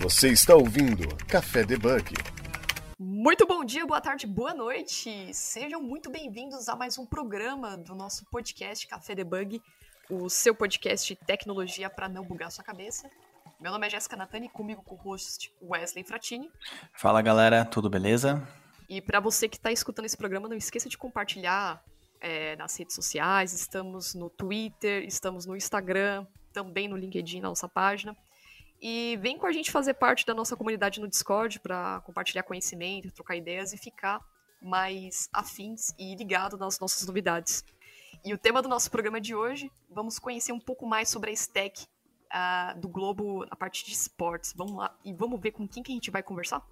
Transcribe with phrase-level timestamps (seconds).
[0.00, 2.14] Você está ouvindo Café Debug.
[2.98, 5.28] Muito bom dia, boa tarde, boa noite.
[5.34, 9.60] Sejam muito bem-vindos a mais um programa do nosso podcast Café Debug,
[10.08, 13.10] o seu podcast de tecnologia para não bugar sua cabeça.
[13.60, 16.50] Meu nome é Jéssica Natani, comigo com o host Wesley Fratini.
[16.94, 18.42] Fala galera, tudo beleza?
[18.88, 21.84] E para você que está escutando esse programa, não esqueça de compartilhar
[22.22, 23.52] é, nas redes sociais.
[23.52, 28.16] Estamos no Twitter, estamos no Instagram, também no LinkedIn, na nossa página.
[28.80, 33.12] E vem com a gente fazer parte da nossa comunidade no Discord para compartilhar conhecimento,
[33.12, 34.20] trocar ideias e ficar
[34.62, 37.62] mais afins e ligado nas nossas novidades.
[38.24, 41.32] E o tema do nosso programa de hoje, vamos conhecer um pouco mais sobre a
[41.32, 44.54] stack uh, do Globo a parte de esportes.
[44.56, 46.62] Vamos lá e vamos ver com quem que a gente vai conversar?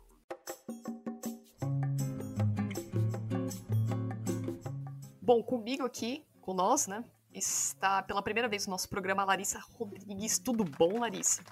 [5.21, 7.05] Bom, comigo aqui, com nós, né,
[7.35, 10.39] está pela primeira vez no nosso programa Larissa Rodrigues.
[10.39, 11.43] Tudo bom, Larissa?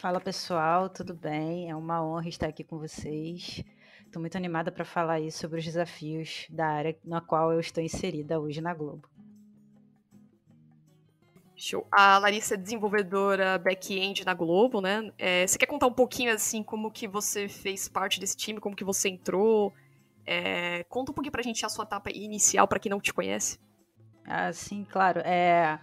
[0.00, 1.68] Fala pessoal, tudo bem?
[1.68, 3.62] É uma honra estar aqui com vocês.
[4.06, 7.84] Estou muito animada para falar aí sobre os desafios da área na qual eu estou
[7.84, 9.06] inserida hoje na Globo.
[11.54, 11.86] Show.
[11.92, 15.12] A Larissa é desenvolvedora back-end na Globo, né?
[15.18, 18.74] É, você quer contar um pouquinho assim como que você fez parte desse time, como
[18.74, 19.70] que você entrou?
[20.24, 23.60] É, conta um pouquinho pra gente a sua etapa inicial para quem não te conhece.
[24.24, 25.20] Ah, sim, claro.
[25.20, 25.78] É,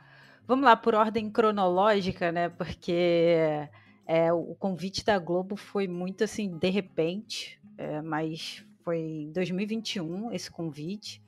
[0.47, 2.49] vamos lá por ordem cronológica, né?
[2.49, 3.69] Porque
[4.07, 10.31] é, o convite da Globo foi muito assim de repente, é, mas foi em 2021
[10.31, 11.21] esse convite.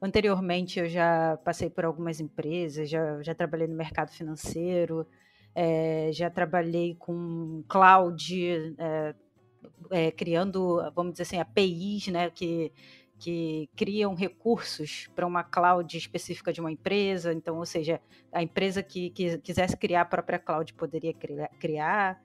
[0.00, 5.06] Anteriormente eu já passei por algumas empresas, já, já trabalhei no mercado financeiro,
[5.54, 9.14] é, já trabalhei com cloud, é,
[9.90, 12.72] é, criando, vamos dizer assim, APIs, né, que,
[13.22, 17.32] que criam recursos para uma cloud específica de uma empresa.
[17.32, 18.00] Então, ou seja,
[18.32, 21.14] a empresa que, que quisesse criar a própria cloud poderia
[21.60, 22.20] criar.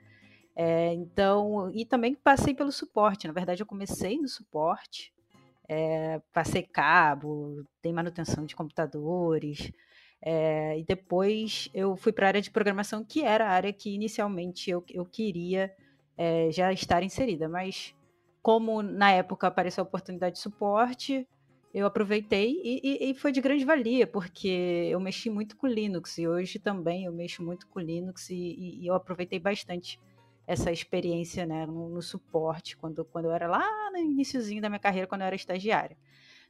[0.56, 3.28] É, então, e também passei pelo suporte.
[3.28, 5.14] Na verdade, eu comecei no suporte,
[5.70, 9.71] é, passei cabo, tem manutenção de computadores.
[10.20, 13.94] É, e depois eu fui para a área de programação, que era a área que
[13.94, 15.71] inicialmente eu, eu queria
[16.17, 17.48] é, já estar inserida.
[17.48, 17.94] Mas
[18.47, 21.27] como na época apareceu a oportunidade de suporte,
[21.73, 26.17] eu aproveitei e, e, e, foi de grande valia, porque eu mexi muito com Linux
[26.17, 29.99] e hoje também eu mexo muito com Linux e, e eu aproveitei bastante
[30.47, 34.79] essa experiência né, no, no, suporte, quando, quando eu era lá no iníciozinho da minha
[34.79, 35.97] carreira, quando eu era estagiária.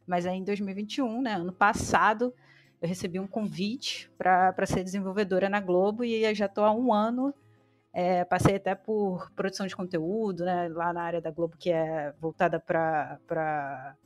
[0.05, 2.31] Mas aí em 2021, né, ano passado,
[2.79, 7.33] eu recebi um convite para ser desenvolvedora na Globo e já estou há um ano
[7.99, 12.13] é, passei até por produção de conteúdo, né, lá na área da Globo, que é
[12.19, 13.97] voltada para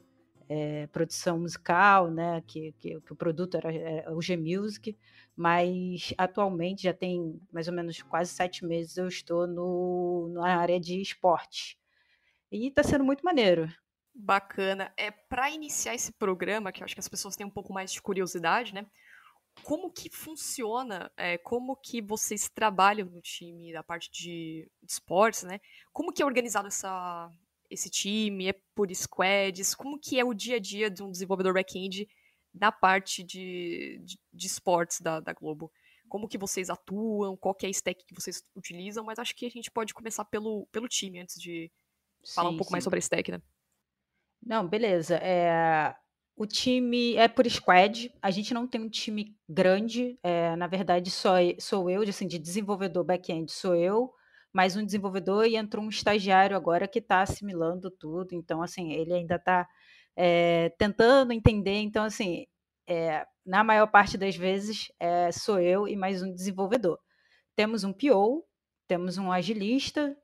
[0.48, 4.98] é, produção musical, né, que, que, que o produto era, era, o G-Music,
[5.36, 10.80] mas atualmente já tem mais ou menos quase sete meses eu estou no, na área
[10.80, 11.78] de esporte.
[12.50, 13.70] E está sendo muito maneiro.
[14.16, 14.94] Bacana.
[14.96, 17.92] É para iniciar esse programa, que eu acho que as pessoas têm um pouco mais
[17.92, 18.86] de curiosidade, né?
[19.64, 25.44] Como que funciona, é, como que vocês trabalham no time da parte de, de esportes,
[25.44, 25.60] né?
[25.94, 27.30] Como que é organizado essa,
[27.70, 28.48] esse time?
[28.48, 29.76] É por squads?
[29.76, 32.08] Como que é o dia a dia de um desenvolvedor back-end
[32.54, 35.72] na parte de, de, de esportes da, da Globo?
[36.10, 37.38] Como que vocês atuam?
[37.38, 39.04] Qual que é a stack que vocês utilizam?
[39.06, 41.72] Mas acho que a gente pode começar pelo, pelo time antes de
[42.36, 42.74] falar um pouco sim.
[42.74, 43.42] mais sobre a stack, né?
[44.44, 45.16] Não, beleza.
[45.18, 45.96] É,
[46.36, 51.12] o time é por squad, a gente não tem um time grande, é, na verdade
[51.12, 54.12] só sou eu, assim, de desenvolvedor back-end sou eu,
[54.54, 59.14] mais um desenvolvedor e entrou um estagiário agora que está assimilando tudo, então assim, ele
[59.14, 59.68] ainda está
[60.16, 62.46] é, tentando entender, então assim,
[62.88, 67.00] é, na maior parte das vezes é, sou eu e mais um desenvolvedor.
[67.56, 68.46] Temos um PO,
[68.88, 70.16] temos um agilista,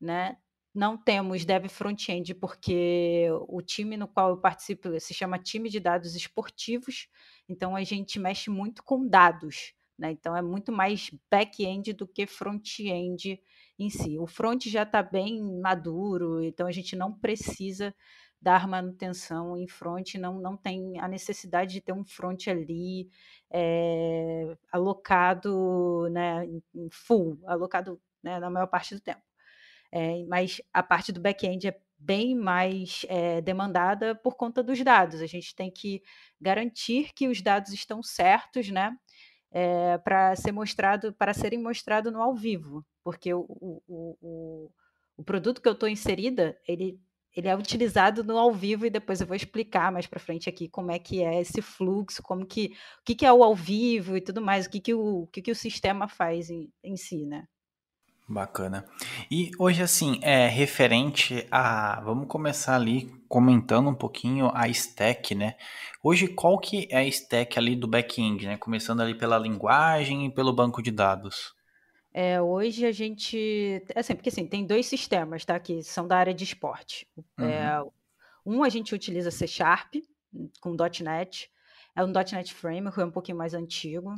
[0.00, 0.36] né?
[0.74, 5.78] Não temos dev front-end porque o time no qual eu participo se chama time de
[5.78, 7.08] dados esportivos,
[7.46, 10.12] então a gente mexe muito com dados, né?
[10.12, 13.38] Então é muito mais back-end do que front-end
[13.78, 14.18] em si.
[14.18, 17.94] O front já está bem maduro, então a gente não precisa
[18.40, 23.08] dar manutenção em front, não, não tem a necessidade de ter um front ali
[23.52, 26.44] é, alocado né,
[26.74, 29.31] em full, alocado né, na maior parte do tempo.
[29.92, 35.20] É, mas a parte do back-end é bem mais é, demandada por conta dos dados.
[35.20, 36.02] A gente tem que
[36.40, 38.96] garantir que os dados estão certos, né?
[39.50, 44.70] É, para ser mostrado, para serem mostrados no ao vivo, porque o, o, o,
[45.14, 46.98] o produto que eu estou inserida, ele,
[47.36, 50.70] ele é utilizado no ao vivo e depois eu vou explicar mais para frente aqui
[50.70, 54.16] como é que é esse fluxo, como que o que, que é o ao vivo
[54.16, 56.96] e tudo mais, o que, que, o, o, que, que o sistema faz em, em
[56.96, 57.46] si, né?
[58.28, 58.86] Bacana.
[59.30, 62.00] E hoje, assim, é referente a.
[62.00, 65.56] Vamos começar ali comentando um pouquinho a stack, né?
[66.02, 68.56] Hoje, qual que é a stack ali do back-end, né?
[68.56, 71.54] Começando ali pela linguagem e pelo banco de dados.
[72.14, 73.82] É, hoje a gente.
[73.94, 75.58] Assim, porque assim, tem dois sistemas, tá?
[75.58, 77.08] Que são da área de esporte.
[77.38, 77.46] Uhum.
[77.46, 77.82] É,
[78.44, 79.94] um a gente utiliza C Sharp
[80.60, 81.50] com .NET.
[81.94, 84.14] É um .NET Framework, é um pouquinho mais antigo.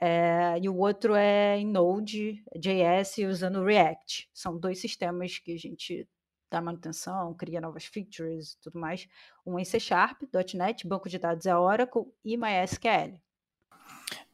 [0.00, 4.30] É, e o outro é em Node.js usando React.
[4.32, 6.08] São dois sistemas que a gente
[6.50, 9.06] dá manutenção, cria novas features e tudo mais.
[9.46, 10.22] Um em C Sharp,
[10.54, 13.20] .NET, banco de dados é Oracle e MySQL.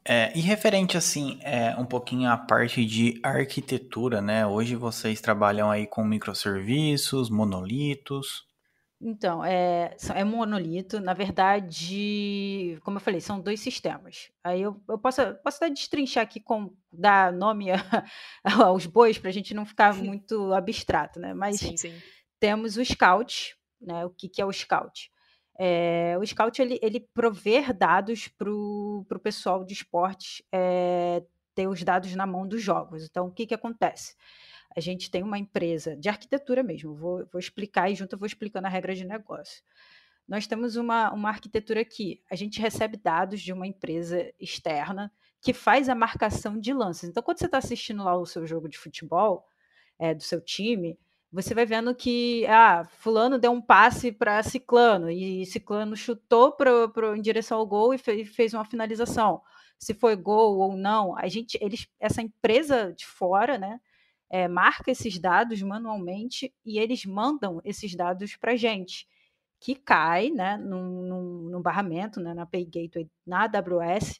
[0.09, 4.47] É, e referente assim, é, um pouquinho à parte de arquitetura, né?
[4.47, 8.46] Hoje vocês trabalham aí com microserviços, monolitos.
[8.99, 10.99] Então, é, é monolito.
[10.99, 14.31] Na verdade, como eu falei, são dois sistemas.
[14.43, 18.05] Aí eu, eu posso, posso até destrinchar aqui, com, dar nome a,
[18.63, 21.33] aos bois, para a gente não ficar muito abstrato, né?
[21.33, 21.93] Mas sim, sim.
[22.39, 24.03] temos o Scout, né?
[24.05, 25.11] O que, que é o Scout?
[25.59, 31.23] É, o Scout, ele, ele prover dados para o pessoal de esportes é,
[31.53, 33.03] ter os dados na mão dos jogos.
[33.03, 34.15] Então, o que, que acontece?
[34.77, 38.27] A gente tem uma empresa de arquitetura mesmo, vou, vou explicar e junto eu vou
[38.27, 39.63] explicando a regra de negócio.
[40.27, 45.51] Nós temos uma, uma arquitetura aqui, a gente recebe dados de uma empresa externa que
[45.51, 47.09] faz a marcação de lances.
[47.09, 49.47] Então, quando você está assistindo lá o seu jogo de futebol,
[49.97, 50.95] é, do seu time,
[51.31, 56.89] você vai vendo que ah, fulano deu um passe para ciclano e ciclano chutou pro,
[56.89, 59.41] pro, em direção ao gol e fez, fez uma finalização.
[59.79, 63.79] Se foi gol ou não, a gente, eles, essa empresa de fora, né,
[64.29, 69.07] é, marca esses dados manualmente e eles mandam esses dados para a gente,
[69.59, 74.19] que cai né, num, num, num barramento, né, na Pay Gateway, na AWS,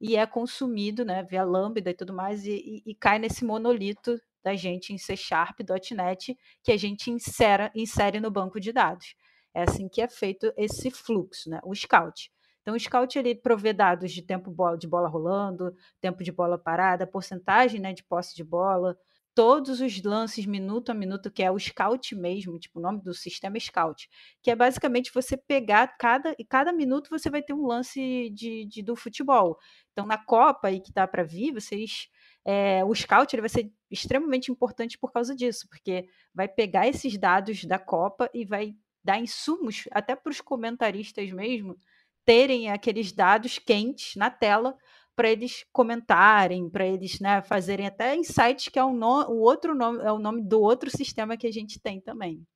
[0.00, 4.20] e é consumido né, via Lambda e tudo mais, e, e, e cai nesse monolito
[4.44, 9.16] da gente em C Sharp.net, que a gente insera, insere no banco de dados.
[9.52, 12.30] É assim que é feito esse fluxo, né, o Scout.
[12.60, 17.06] Então, o Scout ele provê dados de tempo de bola rolando, tempo de bola parada,
[17.06, 18.98] porcentagem né, de posse de bola,
[19.36, 23.12] todos os lances minuto a minuto, que é o scout mesmo, tipo, o nome do
[23.12, 24.08] sistema é scout,
[24.42, 28.64] que é basicamente você pegar cada e cada minuto você vai ter um lance de,
[28.64, 29.58] de do futebol.
[29.92, 32.08] Então, na Copa aí que tá para vir, vocês
[32.46, 37.18] é, o scout ele vai ser extremamente importante por causa disso, porque vai pegar esses
[37.18, 38.74] dados da Copa e vai
[39.04, 41.76] dar insumos até para os comentaristas mesmo
[42.24, 44.74] terem aqueles dados quentes na tela
[45.16, 49.74] para eles comentarem, para eles né, fazerem até insights, que é o, no, o outro
[49.74, 52.46] nome, é o nome do outro sistema que a gente tem também.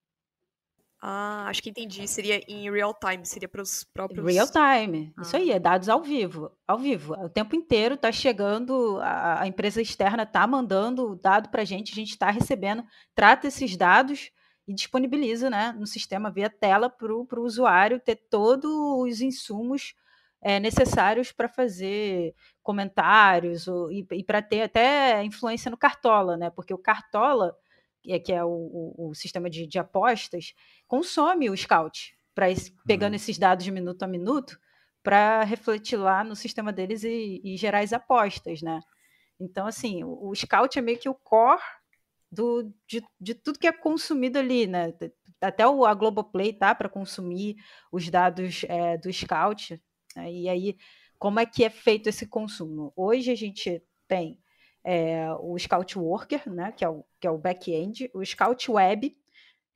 [1.03, 2.07] Ah, acho que entendi.
[2.07, 4.27] Seria em real time, seria para os próprios.
[4.31, 5.23] Real time, ah.
[5.23, 6.53] isso aí, é dados ao vivo.
[6.69, 7.15] Ao vivo.
[7.15, 11.65] O tempo inteiro está chegando, a, a, empresa externa está mandando o dado para a
[11.65, 12.85] gente, a gente está recebendo,
[13.15, 14.31] trata esses dados
[14.69, 19.95] e disponibiliza né, no sistema via tela para o usuário ter todos os insumos
[20.43, 26.51] é, necessários para fazer comentários ou, e, e para ter até influência no Cartola, né?
[26.51, 27.55] Porque o Cartola,
[28.03, 30.55] que é, que é o, o, o, sistema de, de, apostas,
[30.87, 32.47] consome o Scout, pra,
[32.87, 33.17] pegando uhum.
[33.17, 34.59] esses dados de minuto a minuto,
[35.03, 38.81] para refletir lá no sistema deles e, e, gerar as apostas, né?
[39.39, 41.61] Então, assim, o, o Scout é meio que o core
[42.31, 44.95] do, de, de tudo que é consumido ali, né?
[45.41, 47.57] Até o, a Globoplay tá para consumir
[47.91, 49.83] os dados é, do Scout?
[50.17, 50.77] E aí,
[51.19, 52.93] como é que é feito esse consumo?
[52.97, 54.39] Hoje a gente tem
[54.85, 59.17] é, o Scout Worker, né, que é o, que é o back-end, o Scout Web,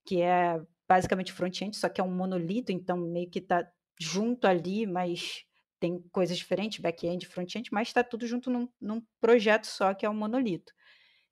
[0.04, 3.66] que é basicamente front-end, só que é um monolito, então meio que está
[3.98, 5.44] junto ali, mas
[5.80, 10.10] tem coisas diferentes, back-end, front-end, mas está tudo junto num, num, projeto só, que é
[10.10, 10.72] um monolito.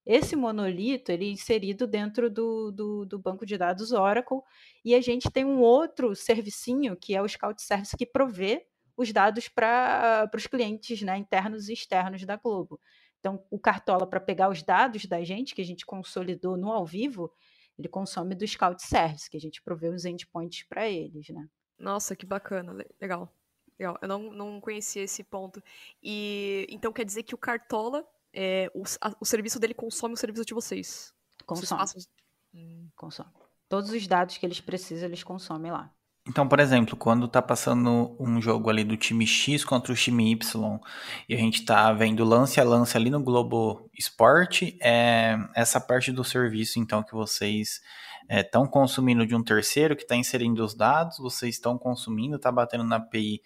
[0.04, 4.40] Esse monolito ele é inserido dentro do, do, do, banco de dados Oracle,
[4.85, 9.12] e a gente tem um outro servicinho, que é o Scout Service, que provê os
[9.12, 12.80] dados para os clientes né, internos e externos da Globo.
[13.20, 16.84] Então, o Cartola, para pegar os dados da gente, que a gente consolidou no ao
[16.84, 17.32] vivo,
[17.78, 21.49] ele consome do Scout Service, que a gente provê os endpoints para eles, né?
[21.78, 23.32] Nossa, que bacana, legal.
[23.78, 25.62] Legal, eu não, não conhecia esse ponto.
[26.02, 30.16] E então quer dizer que o Cartola, é, o, a, o serviço dele consome o
[30.16, 31.14] serviço de vocês?
[31.46, 31.80] Consome.
[31.80, 32.08] Vocês
[32.54, 32.88] hum.
[32.94, 33.30] Consome.
[33.68, 35.92] Todos os dados que eles precisam, eles consomem lá.
[36.29, 40.31] Então, por exemplo, quando tá passando um jogo ali do time X contra o time
[40.31, 40.81] Y
[41.29, 46.12] e a gente tá vendo lance a lance ali no Globo Esporte, é essa parte
[46.12, 47.81] do serviço, então, que vocês
[48.31, 52.52] estão é, consumindo de um terceiro que está inserindo os dados, vocês estão consumindo, tá
[52.52, 53.41] batendo na API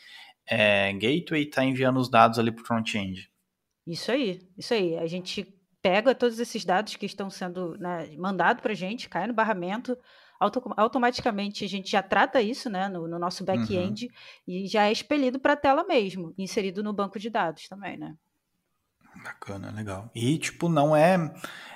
[0.46, 3.30] é, Gateway e tá enviando os dados ali pro front-end.
[3.86, 4.98] Isso aí, isso aí.
[4.98, 5.46] A gente
[5.80, 9.96] pega todos esses dados que estão sendo né, mandados para a gente, cai no barramento,
[10.38, 13.56] auto, automaticamente a gente já trata isso né, no, no nosso Uhum.
[13.56, 14.10] back-end
[14.46, 18.16] e já é expelido para a tela mesmo, inserido no banco de dados também, né?
[19.22, 20.10] Bacana, legal.
[20.14, 21.32] E, tipo, não é,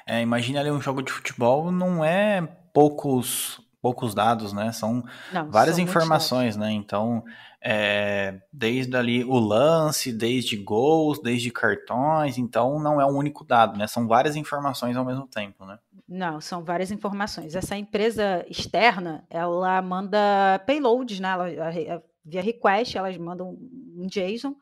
[0.07, 0.21] é.
[0.21, 4.73] Imagina ali um jogo de futebol, não é poucos, poucos dados, né?
[4.73, 6.71] São Não, várias são informações, né?
[6.71, 7.25] Então,
[7.63, 13.79] é, desde ali o lance, desde gols, desde cartões, então não é um único dado,
[13.79, 13.87] né?
[13.87, 15.79] São várias informações ao mesmo tempo, né?
[16.13, 17.55] Não, são várias informações.
[17.55, 21.29] Essa empresa externa, ela manda payloads, né?
[21.29, 23.57] Ela, via request, elas mandam
[23.97, 24.57] um JSON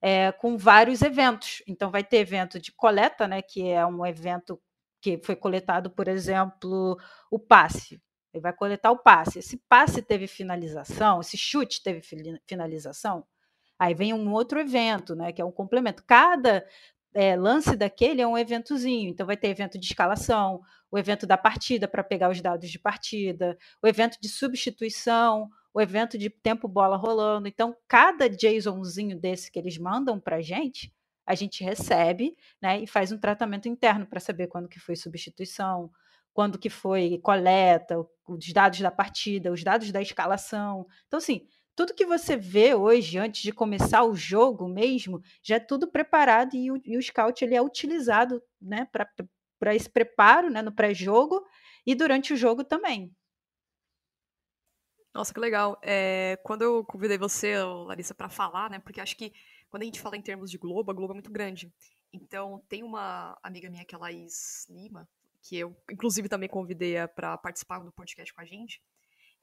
[0.00, 1.62] é, com vários eventos.
[1.68, 3.42] Então, vai ter evento de coleta, né?
[3.42, 4.58] Que é um evento
[5.02, 6.98] que foi coletado, por exemplo,
[7.30, 8.00] o passe.
[8.32, 9.40] Ele vai coletar o passe.
[9.40, 12.00] Esse passe teve finalização, esse chute teve
[12.48, 13.26] finalização.
[13.78, 15.32] Aí vem um outro evento, né?
[15.32, 16.02] Que é um complemento.
[16.06, 16.66] Cada
[17.14, 19.08] é, lance daquele é um eventozinho.
[19.08, 22.78] Então, vai ter evento de escalação, o evento da partida para pegar os dados de
[22.78, 27.48] partida, o evento de substituição, o evento de tempo bola rolando.
[27.48, 30.92] Então, cada JSONzinho desse que eles mandam para a gente,
[31.26, 35.90] a gente recebe né, e faz um tratamento interno para saber quando que foi substituição,
[36.32, 37.96] quando que foi coleta,
[38.28, 40.86] os dados da partida, os dados da escalação.
[41.06, 45.60] Então, assim, tudo que você vê hoje, antes de começar o jogo mesmo, já é
[45.60, 48.88] tudo preparado e o, e o scout ele é utilizado né,
[49.58, 51.44] para esse preparo né, no pré-jogo
[51.86, 53.14] e durante o jogo também.
[55.12, 55.78] Nossa, que legal.
[55.80, 58.80] É, quando eu convidei você, Larissa, para falar, né?
[58.80, 59.32] Porque acho que
[59.70, 61.72] quando a gente fala em termos de Globo, a Globo é muito grande.
[62.12, 65.08] Então, tem uma amiga minha que é a Laís Lima,
[65.40, 68.82] que eu, inclusive, também convidei para participar do podcast com a gente.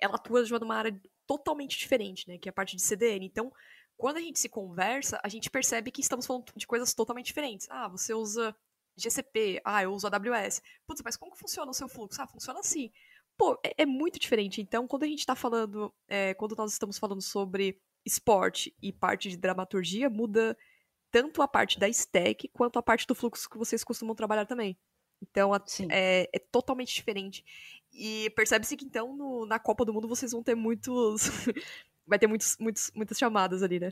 [0.02, 2.38] Ela atua de uma área totalmente diferente, né?
[2.38, 3.26] Que é a parte de CDN.
[3.26, 3.52] Então,
[3.98, 7.68] quando a gente se conversa, a gente percebe que estamos falando de coisas totalmente diferentes.
[7.70, 8.56] Ah, você usa
[8.96, 10.62] GCP, ah, eu uso AWS.
[10.88, 12.22] Putz, mas como funciona o seu fluxo?
[12.22, 12.92] Ah, funciona assim.
[13.38, 14.62] Pô, é, é muito diferente.
[14.62, 19.30] Então, quando a gente tá falando, é, quando nós estamos falando sobre esporte e parte
[19.30, 20.58] de dramaturgia, muda
[21.12, 24.78] tanto a parte da stack quanto a parte do fluxo que vocês costumam trabalhar também.
[25.22, 27.44] Então, a, é, é, totalmente diferente.
[27.94, 31.30] E percebe-se que, então, no, na Copa do Mundo vocês vão ter muitos.
[32.08, 33.92] vai ter muitos, muitos, muitas chamadas ali, né?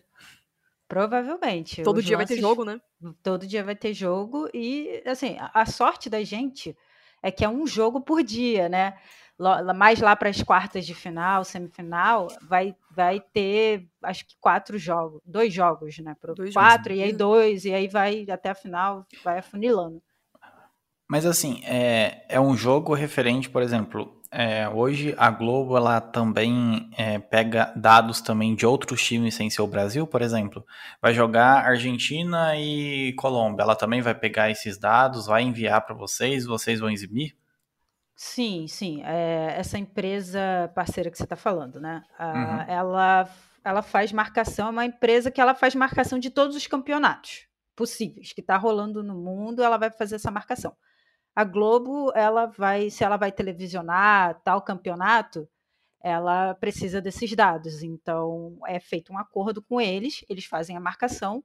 [0.88, 1.84] Provavelmente.
[1.84, 2.82] Todo dia lances, vai ter jogo, né?
[3.22, 4.50] Todo dia vai ter jogo.
[4.54, 6.76] E, assim, a, a sorte da gente
[7.22, 8.98] é que é um jogo por dia, né?
[9.76, 15.22] mais lá para as quartas de final, semifinal, vai, vai ter acho que quatro jogos,
[15.26, 16.14] dois jogos, né?
[16.20, 17.00] Pro dois quatro, jogos.
[17.00, 20.02] e aí dois, e aí vai até a final, vai afunilando.
[21.10, 26.88] Mas assim, é, é um jogo referente, por exemplo, é, hoje a Globo ela também
[26.96, 30.64] é, pega dados também de outros times sem ser o Brasil, por exemplo.
[31.02, 33.64] Vai jogar Argentina e Colômbia.
[33.64, 37.36] Ela também vai pegar esses dados, vai enviar para vocês, vocês vão exibir?
[38.16, 39.02] Sim, sim.
[39.04, 42.04] É, essa empresa parceira que você está falando, né?
[42.20, 42.72] A, uhum.
[42.72, 43.30] ela,
[43.64, 48.32] ela faz marcação, é uma empresa que ela faz marcação de todos os campeonatos possíveis
[48.32, 50.76] que está rolando no mundo, ela vai fazer essa marcação.
[51.36, 55.48] A Globo, ela vai, se ela vai televisionar tal campeonato,
[56.02, 57.84] ela precisa desses dados.
[57.84, 61.44] Então, é feito um acordo com eles, eles fazem a marcação,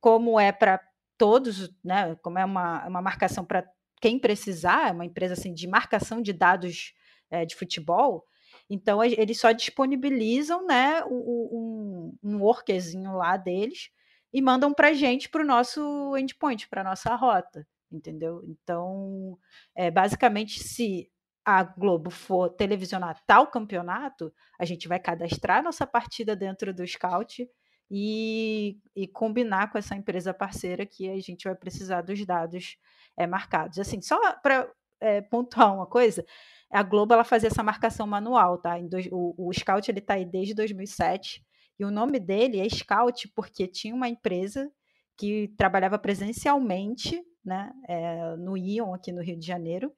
[0.00, 0.80] como é para
[1.18, 2.14] todos, né?
[2.16, 3.64] Como é uma, uma marcação para
[4.00, 6.92] quem precisar, é uma empresa assim, de marcação de dados
[7.30, 8.26] é, de futebol,
[8.68, 13.90] então eles só disponibilizam né, um, um workerzinho lá deles
[14.32, 18.42] e mandam para a gente para o nosso endpoint, para a nossa rota, entendeu?
[18.44, 19.38] Então,
[19.74, 21.10] é, basicamente, se
[21.44, 27.46] a Globo for televisionar tal campeonato, a gente vai cadastrar nossa partida dentro do Scout
[27.90, 32.78] e, e combinar com essa empresa parceira que a gente vai precisar dos dados
[33.16, 33.78] é, marcados.
[33.78, 34.70] Assim, só para
[35.00, 36.24] é, pontuar uma coisa,
[36.70, 38.78] a Globo ela fazia essa marcação manual, tá?
[38.80, 41.44] Dois, o, o, Scout ele está aí desde 2007
[41.78, 44.70] e o nome dele é Scout porque tinha uma empresa
[45.16, 49.92] que trabalhava presencialmente, né, é, no Ion aqui no Rio de Janeiro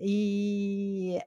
[0.00, 1.18] e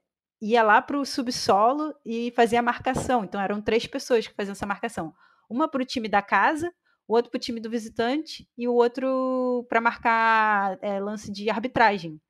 [0.42, 3.24] ia lá para o subsolo e fazia a marcação.
[3.24, 5.14] Então eram três pessoas que faziam essa marcação,
[5.50, 6.72] uma para o time da casa
[7.12, 11.50] o outro para o time do visitante e o outro para marcar é, lance de
[11.50, 12.22] arbitragem.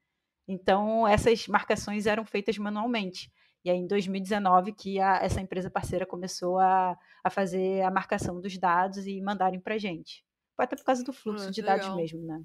[0.47, 3.31] Então, essas marcações eram feitas manualmente.
[3.63, 8.41] E aí, em 2019, que a, essa empresa parceira começou a, a fazer a marcação
[8.41, 10.25] dos dados e mandarem para a gente.
[10.57, 11.77] Até por causa do fluxo ah, de legal.
[11.77, 12.41] dados mesmo, né?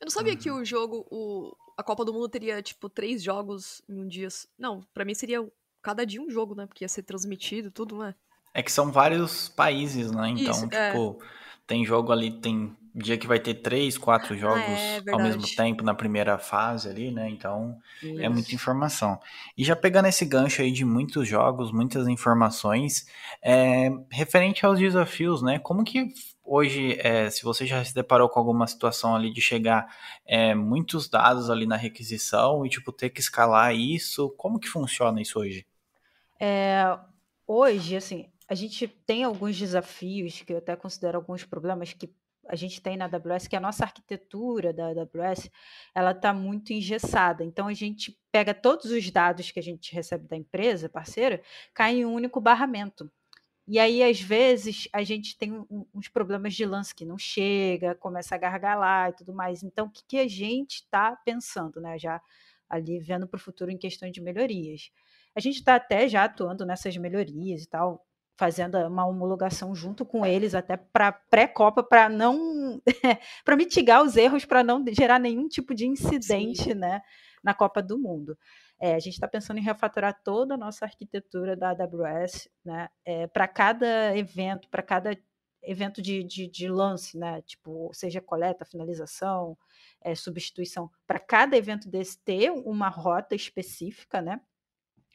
[0.00, 3.82] Eu não sabia que o jogo, o, a Copa do Mundo teria, tipo, três jogos
[3.88, 4.28] em um dia.
[4.58, 5.46] Não, para mim seria
[5.82, 6.66] cada dia um jogo, né?
[6.66, 8.14] Porque ia ser transmitido, tudo, né?
[8.52, 10.30] É que são vários países, né?
[10.30, 11.18] Então, Isso, tipo...
[11.22, 11.26] É
[11.66, 15.20] Tem jogo ali, tem dia que vai ter três, quatro ah, jogos ah, é, ao
[15.20, 17.28] mesmo tempo na primeira fase ali, né?
[17.28, 18.20] Então Isso.
[18.20, 19.20] é muita informação.
[19.56, 23.06] E já pegando esse gancho aí de muitos jogos, muitas informações,
[23.42, 25.58] é, referente aos desafios, né?
[25.58, 26.08] Como que
[26.46, 29.86] hoje, é, se você já se deparou com alguma situação ali de chegar
[30.24, 35.20] é, muitos dados ali na requisição e tipo ter que escalar isso, como que funciona
[35.20, 35.66] isso hoje?
[36.40, 36.98] É,
[37.46, 42.10] hoje, assim, a gente tem alguns desafios que eu até considero alguns problemas que
[42.48, 45.50] a gente tem na AWS, que a nossa arquitetura da AWS,
[45.94, 47.44] ela está muito engessada.
[47.44, 51.42] Então, a gente pega todos os dados que a gente recebe da empresa parceira,
[51.74, 53.10] cai em um único barramento.
[53.68, 58.34] E aí, às vezes, a gente tem uns problemas de lance que não chega, começa
[58.34, 59.62] a gargalar e tudo mais.
[59.64, 61.98] Então, o que, que a gente está pensando, né?
[61.98, 62.20] Já
[62.68, 64.90] ali vendo para o futuro em questões de melhorias.
[65.34, 68.06] A gente está até já atuando nessas melhorias e tal,
[68.36, 72.80] fazendo uma homologação junto com eles até para pré-copa para não
[73.44, 76.74] para mitigar os erros para não gerar nenhum tipo de incidente Sim.
[76.74, 77.00] né
[77.42, 78.36] na Copa do Mundo
[78.78, 83.26] é, a gente está pensando em refatorar toda a nossa arquitetura da AWS né é,
[83.26, 85.16] para cada evento para cada
[85.62, 89.56] evento de, de, de, lance né tipo seja coleta finalização
[90.00, 94.40] é, substituição para cada evento desse ter uma rota específica né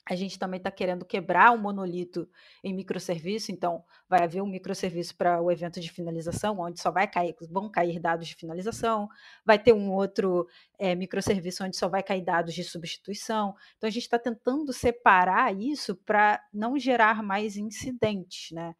[0.05, 2.27] a gente também está querendo quebrar o monolito
[2.63, 7.07] em microserviço, então vai haver um microserviço para o evento de finalização, onde só vai
[7.07, 9.07] cair, vão cair dados de finalização,
[9.45, 10.47] vai ter um outro
[10.79, 13.55] é, microserviço onde só vai cair dados de substituição.
[13.77, 18.75] Então a gente está tentando separar isso para não gerar mais incidentes, né?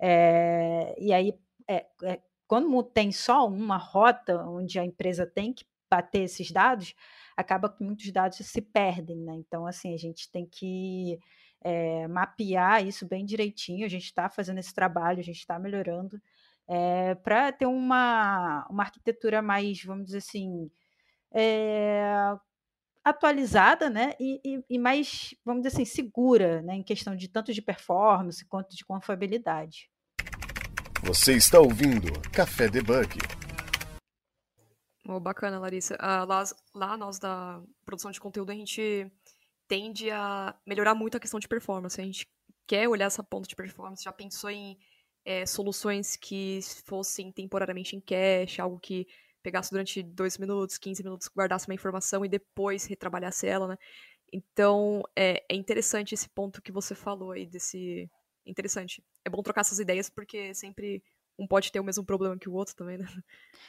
[0.00, 1.32] É, e aí,
[1.68, 1.86] é,
[2.46, 6.94] quando tem só uma rota onde a empresa tem que bater esses dados,
[7.42, 9.34] acaba que muitos dados se perdem, né?
[9.34, 11.18] Então, assim, a gente tem que
[11.60, 13.84] é, mapear isso bem direitinho.
[13.84, 16.20] A gente está fazendo esse trabalho, a gente está melhorando
[16.68, 20.70] é, eh, para ter uma, uma arquitetura mais, vamos dizer assim,
[21.32, 22.34] é,
[23.04, 24.14] atualizada, né?
[24.18, 26.76] E, e, e, mais, vamos dizer assim, segura, né?
[26.76, 29.90] Em questão de tanto de performance quanto de confiabilidade.
[31.02, 33.41] Você está ouvindo Café Debug.
[35.08, 35.96] Oh, bacana, Larissa.
[35.98, 39.10] Ah, lá, lá, nós da produção de conteúdo, a gente
[39.66, 42.00] tende a melhorar muito a questão de performance.
[42.00, 42.28] A gente
[42.66, 44.78] quer olhar essa ponta de performance, já pensou em
[45.24, 49.06] é, soluções que fossem temporariamente em cache, algo que
[49.42, 53.76] pegasse durante 2 minutos, 15 minutos, guardasse uma informação e depois retrabalhasse ela, né?
[54.32, 58.08] Então, é, é interessante esse ponto que você falou aí, desse...
[58.44, 59.04] Interessante.
[59.24, 61.02] É bom trocar essas ideias, porque sempre
[61.38, 63.06] um pode ter o mesmo problema que o outro também, né?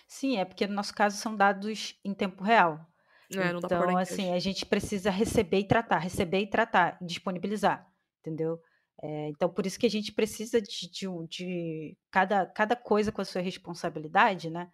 [0.07, 2.85] Sim, é porque no nosso caso são dados em tempo real.
[3.31, 7.87] É, então, assim, a gente precisa receber e tratar, receber e tratar, disponibilizar,
[8.19, 8.61] entendeu?
[9.01, 13.21] É, então, por isso que a gente precisa de, de, de, cada, cada coisa com
[13.21, 14.69] a sua responsabilidade, né?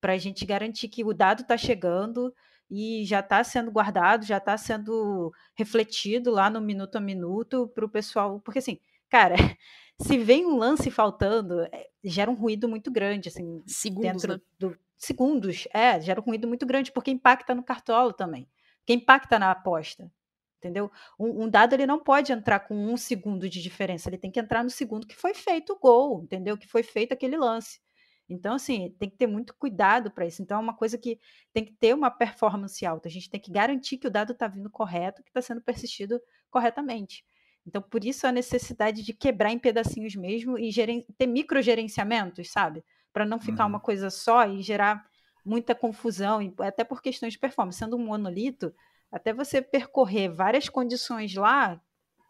[0.00, 2.34] Para a gente garantir que o dado está chegando
[2.70, 7.84] e já está sendo guardado, já está sendo refletido lá no minuto a minuto para
[7.84, 8.40] o pessoal.
[8.40, 9.34] Porque, assim, cara,
[10.00, 14.40] se vem um lance faltando, é, gera um ruído muito grande, assim, segundos, dentro né?
[14.58, 18.48] do segundos, é, gera um ruído muito grande porque impacta no cartolo também,
[18.86, 20.10] que impacta na aposta,
[20.58, 20.90] entendeu?
[21.18, 24.38] Um, um, dado ele não pode entrar com um segundo de diferença, ele tem que
[24.38, 26.56] entrar no segundo que foi feito o gol, entendeu?
[26.56, 27.80] Que foi feito aquele lance.
[28.28, 30.40] Então, assim, tem que ter muito cuidado para isso.
[30.40, 31.18] Então, é uma coisa que
[31.52, 33.08] tem que ter uma performance alta.
[33.08, 36.20] A gente tem que garantir que o dado está vindo correto, que está sendo persistido
[36.48, 37.24] corretamente.
[37.66, 40.72] Então, por isso a necessidade de quebrar em pedacinhos mesmo e
[41.16, 42.82] ter microgerenciamentos, sabe?
[43.12, 43.70] Para não ficar uhum.
[43.70, 45.04] uma coisa só e gerar
[45.44, 47.78] muita confusão, até por questões de performance.
[47.78, 48.74] Sendo um monolito,
[49.10, 51.80] até você percorrer várias condições lá,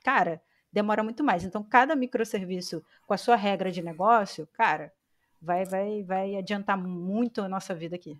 [0.05, 1.45] cara, demora muito mais.
[1.45, 4.93] Então, cada microserviço com a sua regra de negócio, cara,
[5.41, 8.19] vai, vai, vai adiantar muito a nossa vida aqui.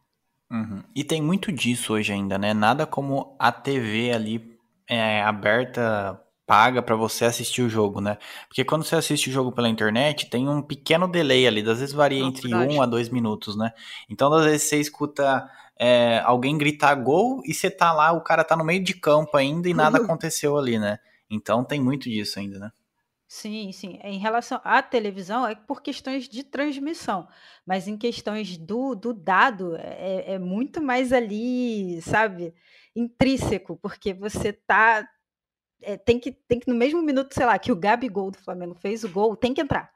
[0.51, 0.83] Uhum.
[0.95, 2.53] E tem muito disso hoje ainda, né?
[2.53, 6.21] Nada como a TV ali é, aberta
[6.51, 8.19] paga para você assistir o jogo, né?
[8.49, 11.95] Porque quando você assiste o jogo pela internet, tem um pequeno delay ali, às vezes
[11.95, 12.75] varia entre verdade.
[12.75, 13.73] um a dois minutos, né?
[14.09, 18.43] Então, às vezes você escuta é, alguém gritar gol e você tá lá, o cara
[18.43, 20.99] tá no meio de campo ainda e nada aconteceu ali, né?
[21.31, 22.73] Então tem muito disso ainda, né?
[23.29, 24.01] Sim, sim.
[24.03, 27.29] Em relação à televisão, é por questões de transmissão,
[27.65, 32.53] mas em questões do, do dado, é, é muito mais ali, sabe,
[32.97, 35.09] intrínseco, porque você tá
[35.83, 38.75] é, tem, que, tem que, no mesmo minuto, sei lá, que o Gabigol do Flamengo
[38.75, 39.91] fez o gol, tem que entrar.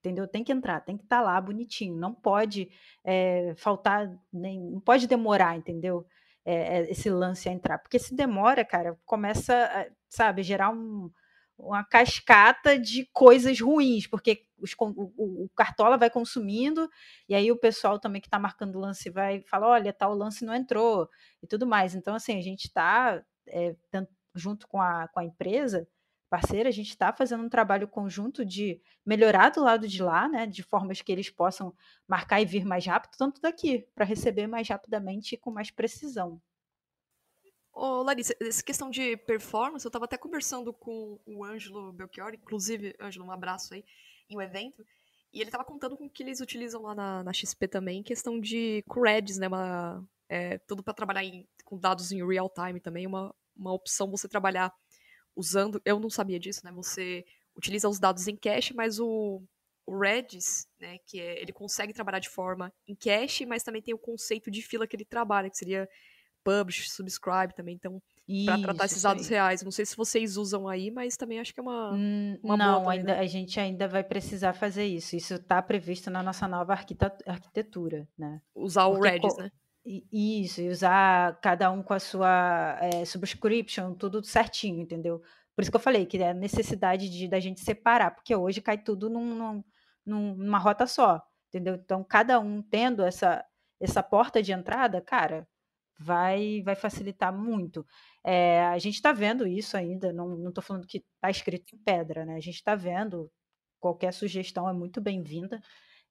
[0.00, 0.28] Entendeu?
[0.28, 1.96] Tem que entrar, tem que estar tá lá bonitinho.
[1.96, 2.68] Não pode
[3.04, 6.06] é, faltar, nem, não pode demorar, entendeu?
[6.44, 7.78] É, esse lance a entrar.
[7.78, 11.10] Porque se demora, cara, começa, sabe, gerar um,
[11.58, 16.88] uma cascata de coisas ruins, porque os, o, o, Cartola vai consumindo,
[17.28, 20.44] e aí o pessoal também que está marcando o lance vai falar, olha, tal lance
[20.44, 21.08] não entrou,
[21.42, 21.94] e tudo mais.
[21.94, 23.74] Então, assim, a gente está, é,
[24.36, 25.88] junto com a, com a empresa
[26.28, 30.46] parceira, a gente está fazendo um trabalho conjunto de melhorar do lado de lá, né,
[30.46, 31.74] de formas que eles possam
[32.06, 36.40] marcar e vir mais rápido, tanto daqui, para receber mais rapidamente e com mais precisão.
[37.72, 42.96] Ô, Larissa, essa questão de performance, eu estava até conversando com o Ângelo Belchior, inclusive,
[43.00, 43.84] Ângelo, um abraço aí,
[44.28, 44.84] em um evento,
[45.32, 48.40] e ele estava contando com o que eles utilizam lá na, na XP também, questão
[48.40, 53.06] de CREDs, né, uma, é, tudo para trabalhar em, com dados em real time também,
[53.06, 54.72] uma, uma opção você trabalhar
[55.34, 57.24] usando, eu não sabia disso, né, você
[57.56, 59.42] utiliza os dados em cache, mas o,
[59.86, 63.94] o Redis, né, que é, ele consegue trabalhar de forma em cache, mas também tem
[63.94, 65.88] o conceito de fila que ele trabalha, que seria
[66.46, 68.00] publish, subscribe também, então
[68.44, 69.62] para tratar esses dados reais.
[69.62, 72.82] Não sei se vocês usam aí, mas também acho que é uma, hum, uma não,
[72.82, 73.20] também, ainda né?
[73.20, 75.16] a gente ainda vai precisar fazer isso.
[75.16, 78.40] Isso está previsto na nossa nova arquitetura, né?
[78.54, 79.50] Usar Porque, o Redis, né?
[80.12, 85.22] Isso, e usar cada um com a sua é, subscription, tudo certinho, entendeu?
[85.54, 88.60] Por isso que eu falei que é a necessidade de da gente separar, porque hoje
[88.60, 89.62] cai tudo num,
[90.04, 91.76] num, numa rota só, entendeu?
[91.76, 93.44] Então, cada um tendo essa,
[93.80, 95.48] essa porta de entrada, cara,
[95.98, 97.86] vai, vai facilitar muito.
[98.24, 102.24] É, a gente está vendo isso ainda, não estou falando que está escrito em pedra,
[102.24, 102.34] né?
[102.34, 103.30] A gente está vendo,
[103.78, 105.60] qualquer sugestão é muito bem-vinda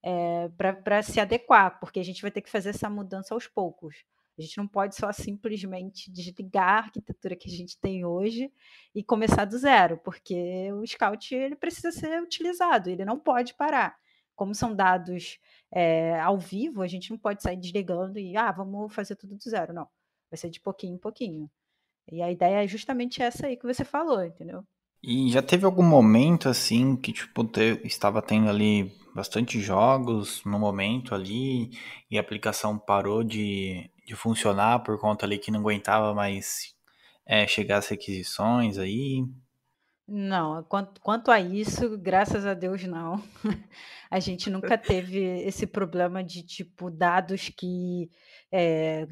[0.06, 0.50] é,
[0.84, 4.06] para se adequar, porque a gente vai ter que fazer essa mudança aos poucos.
[4.38, 8.52] A gente não pode só simplesmente desligar a arquitetura que a gente tem hoje
[8.94, 13.96] e começar do zero, porque o Scout ele precisa ser utilizado, ele não pode parar.
[14.36, 15.40] Como são dados
[15.72, 19.50] é, ao vivo, a gente não pode sair desligando e, ah, vamos fazer tudo do
[19.50, 19.74] zero.
[19.74, 19.88] Não.
[20.30, 21.50] Vai ser de pouquinho em pouquinho.
[22.12, 24.64] E a ideia é justamente essa aí que você falou, entendeu?
[25.02, 30.60] E já teve algum momento assim que tipo te, estava tendo ali bastante jogos no
[30.60, 31.70] momento ali
[32.12, 36.76] e a aplicação parou de, de funcionar por conta ali que não aguentava mais
[37.26, 39.26] é, chegar às requisições aí?
[40.08, 43.16] Não, quanto, quanto a isso, graças a Deus não.
[44.12, 48.10] A gente nunca teve esse problema de tipo dados que
[48.52, 49.08] é,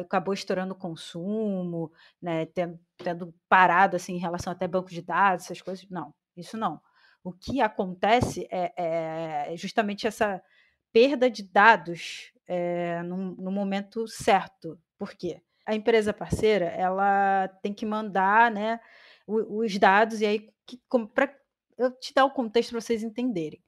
[0.00, 5.44] acabou estourando o consumo, né, tendo, tendo parado assim em relação até banco de dados,
[5.44, 5.86] essas coisas.
[5.88, 6.80] Não, isso não.
[7.26, 10.40] O que acontece é, é justamente essa
[10.92, 14.78] perda de dados é, no, no momento certo.
[14.96, 15.42] Por quê?
[15.66, 18.78] A empresa parceira ela tem que mandar, né?
[19.26, 20.48] os dados, e aí,
[21.12, 21.36] para
[21.76, 23.60] eu te dar o contexto para vocês entenderem.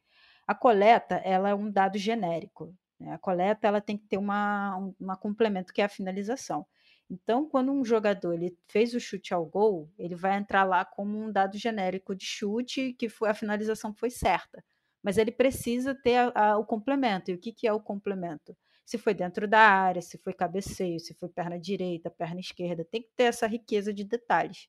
[0.46, 2.72] A coleta ela é um dado genérico.
[3.00, 3.12] Né?
[3.12, 6.64] A coleta ela tem que ter uma, um uma complemento, que é a finalização.
[7.10, 11.18] Então, quando um jogador ele fez o chute ao gol, ele vai entrar lá como
[11.18, 14.62] um dado genérico de chute, que foi a finalização foi certa.
[15.02, 17.30] Mas ele precisa ter a, a, o complemento.
[17.30, 18.56] E o que, que é o complemento?
[18.84, 23.02] Se foi dentro da área, se foi cabeceio, se foi perna direita, perna esquerda, tem
[23.02, 24.68] que ter essa riqueza de detalhes.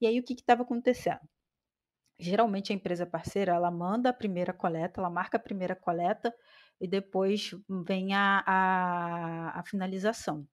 [0.00, 1.20] E aí o que estava acontecendo?
[2.18, 6.34] Geralmente a empresa parceira ela manda a primeira coleta, ela marca a primeira coleta
[6.80, 7.54] e depois
[7.86, 10.46] vem a, a, a finalização.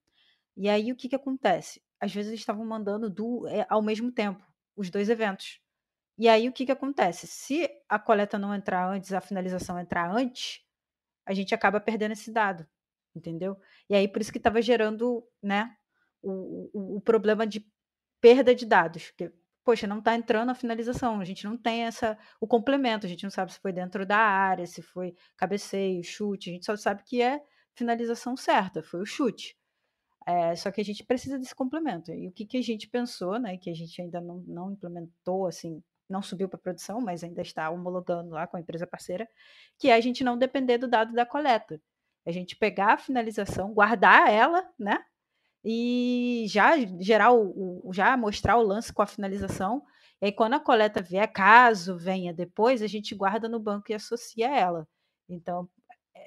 [0.57, 1.81] E aí o que, que acontece?
[1.99, 4.43] Às vezes eles estavam mandando do, é, ao mesmo tempo
[4.75, 5.61] os dois eventos.
[6.17, 7.27] E aí o que, que acontece?
[7.27, 10.61] Se a coleta não entrar antes, a finalização entrar antes,
[11.25, 12.67] a gente acaba perdendo esse dado,
[13.15, 13.57] entendeu?
[13.89, 15.75] E aí por isso que estava gerando, né,
[16.21, 17.63] o, o, o, problema de
[18.21, 19.07] perda de dados.
[19.11, 19.31] Porque,
[19.63, 23.23] poxa, não está entrando a finalização, a gente não tem essa o complemento, a gente
[23.23, 27.03] não sabe se foi dentro da área, se foi cabeceio, chute, a gente só sabe
[27.03, 27.41] que é
[27.75, 29.56] finalização certa, foi o chute.
[30.27, 32.11] É, só que a gente precisa desse complemento.
[32.11, 35.47] E o que, que a gente pensou, né, que a gente ainda não, não implementou,
[35.47, 39.25] assim, não subiu para produção, mas ainda está homologando lá com a empresa parceira,
[39.79, 41.81] que é a gente não depender do dado da coleta.
[42.25, 45.01] A gente pegar a finalização, guardar ela, né,
[45.63, 49.83] e já gerar o, o, já mostrar o lance com a finalização.
[50.21, 53.95] E aí, quando a coleta vier, caso venha depois, a gente guarda no banco e
[53.95, 54.87] associa ela.
[55.29, 55.69] Então,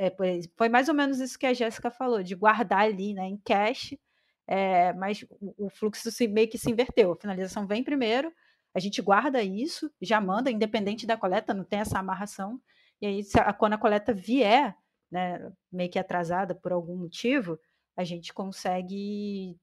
[0.00, 0.10] é,
[0.56, 4.00] foi mais ou menos isso que a Jéssica falou, de guardar ali né, em cache,
[4.46, 7.12] é, mas o, o fluxo se, meio que se inverteu.
[7.12, 8.32] A finalização vem primeiro,
[8.74, 12.58] a gente guarda isso, já manda, independente da coleta, não tem essa amarração.
[12.98, 14.74] E aí, a, quando a coleta vier,
[15.10, 17.58] né, meio que atrasada por algum motivo,
[17.94, 19.58] a gente consegue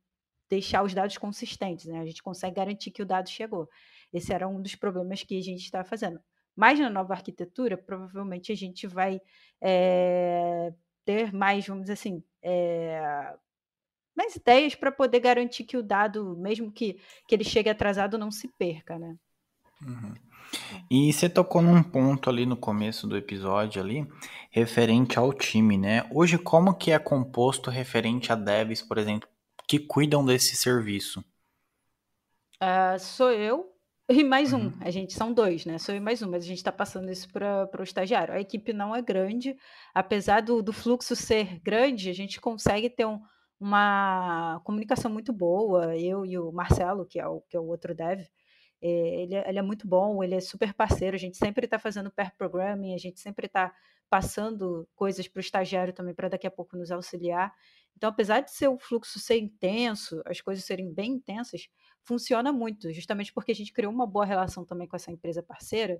[0.47, 1.99] deixar os dados consistentes, né?
[1.99, 3.67] A gente consegue garantir que o dado chegou.
[4.13, 6.19] Esse era um dos problemas que a gente está fazendo.
[6.57, 9.21] Mas na nova arquitetura, provavelmente a gente vai
[9.61, 10.73] é,
[11.05, 13.31] ter mais, vamos dizer assim, é,
[14.15, 18.31] mais ideias para poder garantir que o dado, mesmo que, que ele chegue atrasado, não
[18.31, 19.15] se perca, né?
[19.85, 20.15] Uhum.
[20.89, 24.07] E você tocou num ponto ali no começo do episódio ali,
[24.49, 26.09] referente ao time, né?
[26.11, 29.29] Hoje, como que é composto referente a devs, por exemplo,
[29.67, 31.23] que cuidam desse serviço?
[32.59, 33.76] Uh, sou eu
[34.09, 34.67] e mais um.
[34.67, 34.73] Uhum.
[34.79, 35.77] A gente são dois, né?
[35.77, 38.33] Sou eu e mais um, mas a gente está passando isso para o estagiário.
[38.33, 39.57] A equipe não é grande,
[39.93, 43.19] apesar do, do fluxo ser grande, a gente consegue ter um,
[43.59, 45.97] uma comunicação muito boa.
[45.97, 48.21] Eu e o Marcelo, que é o, que é o outro dev,
[48.81, 48.87] é,
[49.23, 52.11] ele, é, ele, é muito bom, ele é super parceiro, a gente sempre está fazendo
[52.11, 53.73] pair programming, a gente sempre está
[54.09, 57.53] passando coisas para o estagiário também para daqui a pouco nos auxiliar.
[57.97, 61.67] Então, apesar de ser o fluxo ser intenso, as coisas serem bem intensas,
[62.03, 65.99] funciona muito, justamente porque a gente criou uma boa relação também com essa empresa parceira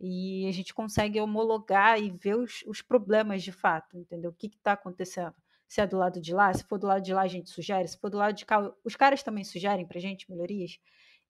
[0.00, 4.30] e a gente consegue homologar e ver os, os problemas de fato, entendeu?
[4.32, 5.34] O que está acontecendo?
[5.68, 7.86] Se é do lado de lá, se for do lado de lá a gente sugere,
[7.86, 10.80] se for do lado de cá, os caras também sugerem para a gente melhorias.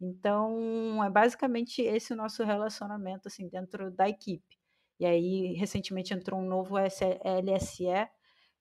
[0.00, 4.56] Então, é basicamente esse o nosso relacionamento assim dentro da equipe.
[4.98, 8.08] E aí, recentemente entrou um novo LSE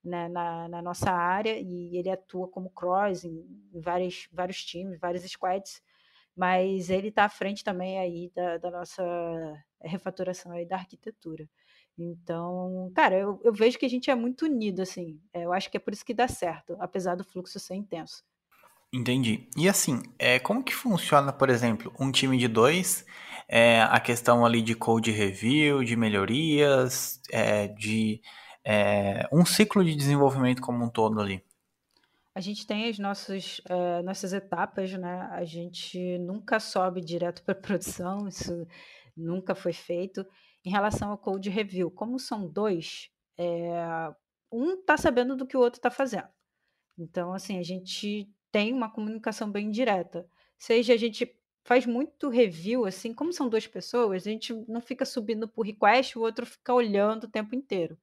[0.03, 4.99] né, na, na, nossa área e ele atua como cross em, em vários, vários times,
[4.99, 5.81] vários squads,
[6.35, 9.03] mas ele está à frente também aí da, da, nossa
[9.81, 11.49] refatoração aí da arquitetura.
[11.97, 15.19] Então, cara, eu, eu vejo que a gente é muito unido, assim.
[15.33, 18.23] É, eu acho que é por isso que dá certo, apesar do fluxo ser intenso.
[18.93, 19.49] Entendi.
[19.57, 23.05] E assim, é, como que funciona, por exemplo, um time de dois,
[23.47, 28.21] é, a questão ali de code review, de melhorias, é, de
[28.69, 31.41] é, um ciclo de desenvolvimento como um todo ali?
[32.35, 35.29] A gente tem as nossas, é, nossas etapas, né?
[35.31, 38.67] A gente nunca sobe direto para produção, isso
[39.15, 40.25] nunca foi feito.
[40.65, 44.13] Em relação ao code review, como são dois, é,
[44.51, 46.27] um está sabendo do que o outro está fazendo.
[46.99, 50.27] Então, assim, a gente tem uma comunicação bem direta.
[50.59, 55.05] Seja a gente faz muito review, assim, como são duas pessoas, a gente não fica
[55.05, 57.97] subindo por request, o outro fica olhando o tempo inteiro.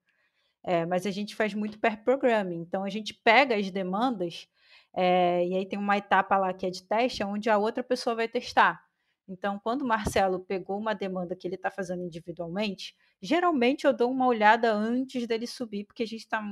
[0.64, 4.48] É, mas a gente faz muito pair programming, então a gente pega as demandas
[4.94, 8.16] é, e aí tem uma etapa lá que é de teste, onde a outra pessoa
[8.16, 8.82] vai testar.
[9.28, 14.10] Então, quando o Marcelo pegou uma demanda que ele está fazendo individualmente, geralmente eu dou
[14.10, 16.42] uma olhada antes dele subir, porque a gente está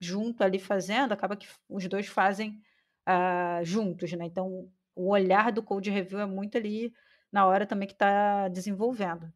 [0.00, 2.60] junto ali fazendo, acaba que os dois fazem
[3.08, 4.24] uh, juntos, né?
[4.24, 6.92] Então, o olhar do code review é muito ali
[7.30, 9.32] na hora também que está desenvolvendo.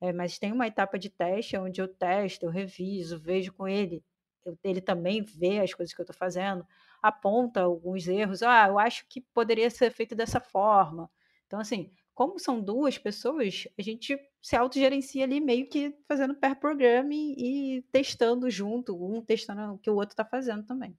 [0.00, 4.04] É, mas tem uma etapa de teste onde eu testo, eu reviso, vejo com ele.
[4.44, 6.64] Eu, ele também vê as coisas que eu estou fazendo,
[7.02, 8.42] aponta alguns erros.
[8.42, 11.10] Ah, eu acho que poderia ser feito dessa forma.
[11.46, 16.56] Então, assim, como são duas pessoas, a gente se autogerencia ali meio que fazendo pair
[16.56, 20.96] programming e testando junto, um testando o que o outro está fazendo também.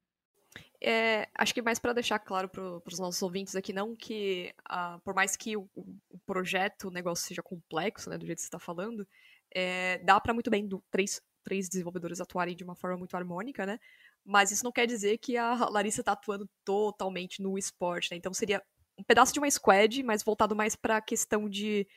[0.82, 5.00] É, acho que mais para deixar claro para os nossos ouvintes aqui, não que, uh,
[5.02, 8.48] por mais que o, o, projeto, o negócio seja complexo, né, do jeito que você
[8.48, 9.06] está falando,
[9.54, 13.66] é, dá para muito bem do, três, três desenvolvedores atuarem de uma forma muito harmônica,
[13.66, 13.80] né?
[14.24, 18.18] Mas isso não quer dizer que a Larissa está atuando totalmente no esporte, né?
[18.18, 18.64] Então seria
[18.98, 21.88] um pedaço de uma squad, mas voltado mais para a questão de.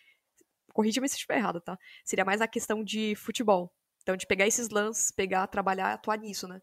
[0.72, 1.78] Corrija-me se estiver errado, tá?
[2.04, 3.72] Seria mais a questão de futebol.
[4.02, 6.60] Então, de pegar esses lances, pegar, trabalhar atuar nisso, né?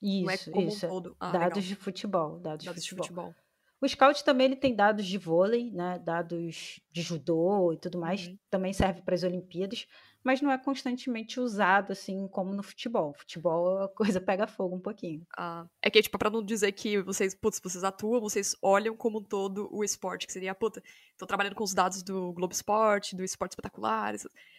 [0.00, 0.86] Isso, é isso.
[0.86, 1.16] Um todo.
[1.20, 1.68] Ah, dados legal.
[1.68, 3.02] de futebol, dados, dados de, futebol.
[3.02, 3.34] de futebol.
[3.80, 5.98] O Scout também ele tem dados de vôlei, né?
[5.98, 8.26] Dados de judô e tudo mais.
[8.26, 8.38] Uhum.
[8.50, 9.86] Também serve para as Olimpíadas,
[10.22, 13.14] mas não é constantemente usado assim como no futebol.
[13.14, 15.26] Futebol a coisa pega fogo um pouquinho.
[15.34, 19.18] Ah, é que tipo para não dizer que vocês, putz, vocês atuam, vocês olham como
[19.18, 20.82] um todo o esporte, que seria, puta,
[21.16, 24.14] tô trabalhando com os dados do Globo Esporte, do Esporte Espetacular.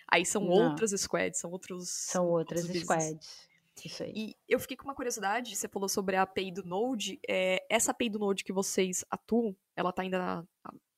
[0.07, 0.69] Aí são não.
[0.69, 3.50] outras squads, são outros São outras outros squads.
[3.87, 4.13] Isso aí.
[4.15, 7.19] E eu fiquei com uma curiosidade, você falou sobre a API do Node.
[7.27, 10.43] É, essa API do Node que vocês atuam, ela tá ainda na,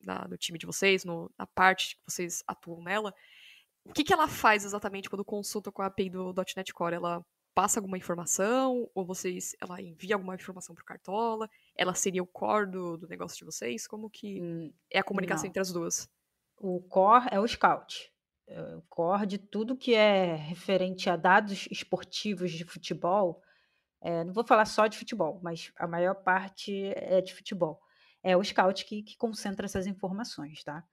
[0.02, 3.13] na, no time de vocês, no, na parte que vocês atuam nela.
[3.86, 6.96] O que, que ela faz exatamente quando consulta com a API do .NET Core?
[6.96, 8.89] Ela passa alguma informação?
[8.93, 11.50] Ou vocês, ela envia alguma informação pro Cartola?
[11.76, 13.88] Ela seria o core do, do negócio de vocês?
[13.88, 15.50] Como que hum, é a comunicação não.
[15.50, 16.10] entre as duas?
[16.58, 18.12] O core é o Scout.
[18.89, 23.41] Core de tudo que é referente a dados esportivos de futebol,
[24.01, 27.79] é, não vou falar só de futebol, mas a maior parte é de futebol.
[28.21, 30.84] É o scout que, que concentra essas informações, tá?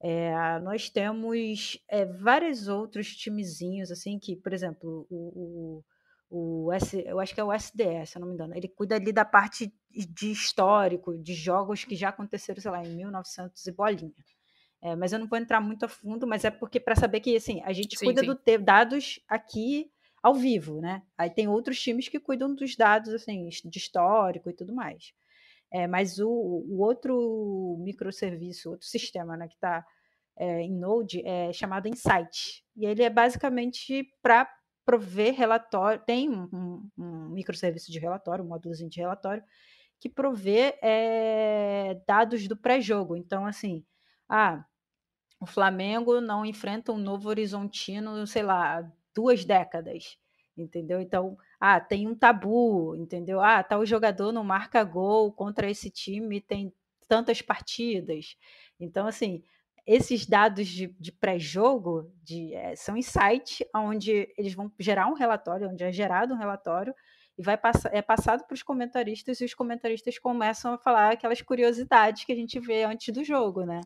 [0.00, 5.82] É, nós temos é, vários outros timezinhos, assim, que, por exemplo, o,
[6.30, 8.68] o, o S, eu acho que é o SDS, se eu não me engano, ele
[8.68, 13.66] cuida ali da parte de histórico, de jogos que já aconteceram, sei lá, em 1900
[13.66, 14.24] e bolinha.
[14.82, 17.36] É, mas eu não vou entrar muito a fundo, mas é porque para saber que
[17.36, 18.26] assim, a gente sim, cuida sim.
[18.26, 19.90] do ter dados aqui
[20.20, 21.02] ao vivo, né?
[21.16, 25.12] Aí tem outros times que cuidam dos dados assim, de histórico e tudo mais.
[25.70, 29.86] É, mas o, o, outro microserviço, outro sistema, né, que está
[30.36, 32.64] é, em Node é chamado Insight.
[32.76, 34.48] E ele é basicamente para
[34.84, 39.42] prover relatório, tem um, um, um, microserviço de relatório, um módulozinho de relatório,
[40.00, 43.16] que provê é, dados do pré-jogo.
[43.16, 43.84] Então, assim,
[44.28, 44.64] ah,
[45.42, 50.16] o Flamengo não enfrenta um novo horizontino, sei lá, duas décadas,
[50.56, 51.00] entendeu?
[51.00, 53.40] Então, ah, tem um tabu, entendeu?
[53.40, 56.72] Ah, tal jogador não marca gol contra esse time, tem
[57.08, 58.36] tantas partidas.
[58.78, 59.42] Então, assim,
[59.84, 62.08] esses dados de, de pré-jogo
[62.52, 66.94] é, são insights onde eles vão gerar um relatório, onde é gerado um relatório
[67.36, 71.42] e vai passar, é passado para os comentaristas e os comentaristas começam a falar aquelas
[71.42, 73.80] curiosidades que a gente vê antes do jogo, né?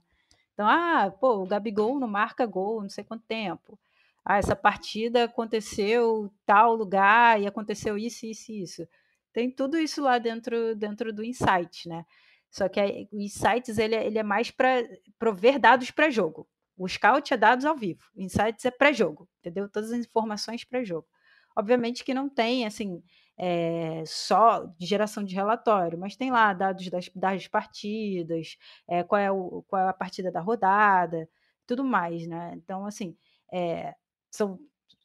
[0.56, 3.78] Então, ah, pô, o Gabigol não marca gol não sei quanto tempo.
[4.24, 8.88] Ah, essa partida aconteceu tal lugar e aconteceu isso, isso isso.
[9.34, 12.06] Tem tudo isso lá dentro, dentro do Insight, né?
[12.50, 12.80] Só que
[13.12, 14.82] o Insights ele, é, ele é mais para
[15.18, 16.48] prover dados para jogo.
[16.74, 18.04] O Scout é dados ao vivo.
[18.16, 19.68] O Insights é pré-jogo, entendeu?
[19.68, 21.06] Todas as informações pré-jogo.
[21.54, 23.02] Obviamente que não tem, assim,
[23.38, 28.56] é, só de geração de relatório, mas tem lá dados das, das partidas,
[28.88, 31.28] é, qual, é o, qual é a partida da rodada,
[31.66, 32.52] tudo mais, né?
[32.56, 33.16] Então, assim,
[33.52, 33.94] é,
[34.30, 34.58] são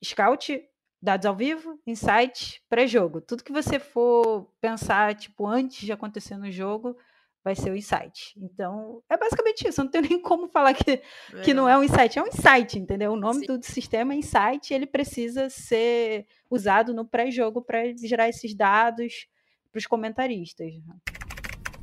[0.03, 0.63] Scout,
[1.01, 3.21] dados ao vivo, insights, pré-jogo.
[3.21, 6.95] Tudo que você for pensar, tipo, antes de acontecer no jogo,
[7.43, 8.33] vai ser o insight.
[8.37, 9.81] Então, é basicamente isso.
[9.81, 11.01] Eu não tenho nem como falar que,
[11.43, 12.17] que não é um insight.
[12.17, 13.13] É um insight, entendeu?
[13.13, 18.55] O nome do sistema é insight ele precisa ser usado no pré-jogo para gerar esses
[18.55, 19.27] dados
[19.71, 20.71] para os comentaristas.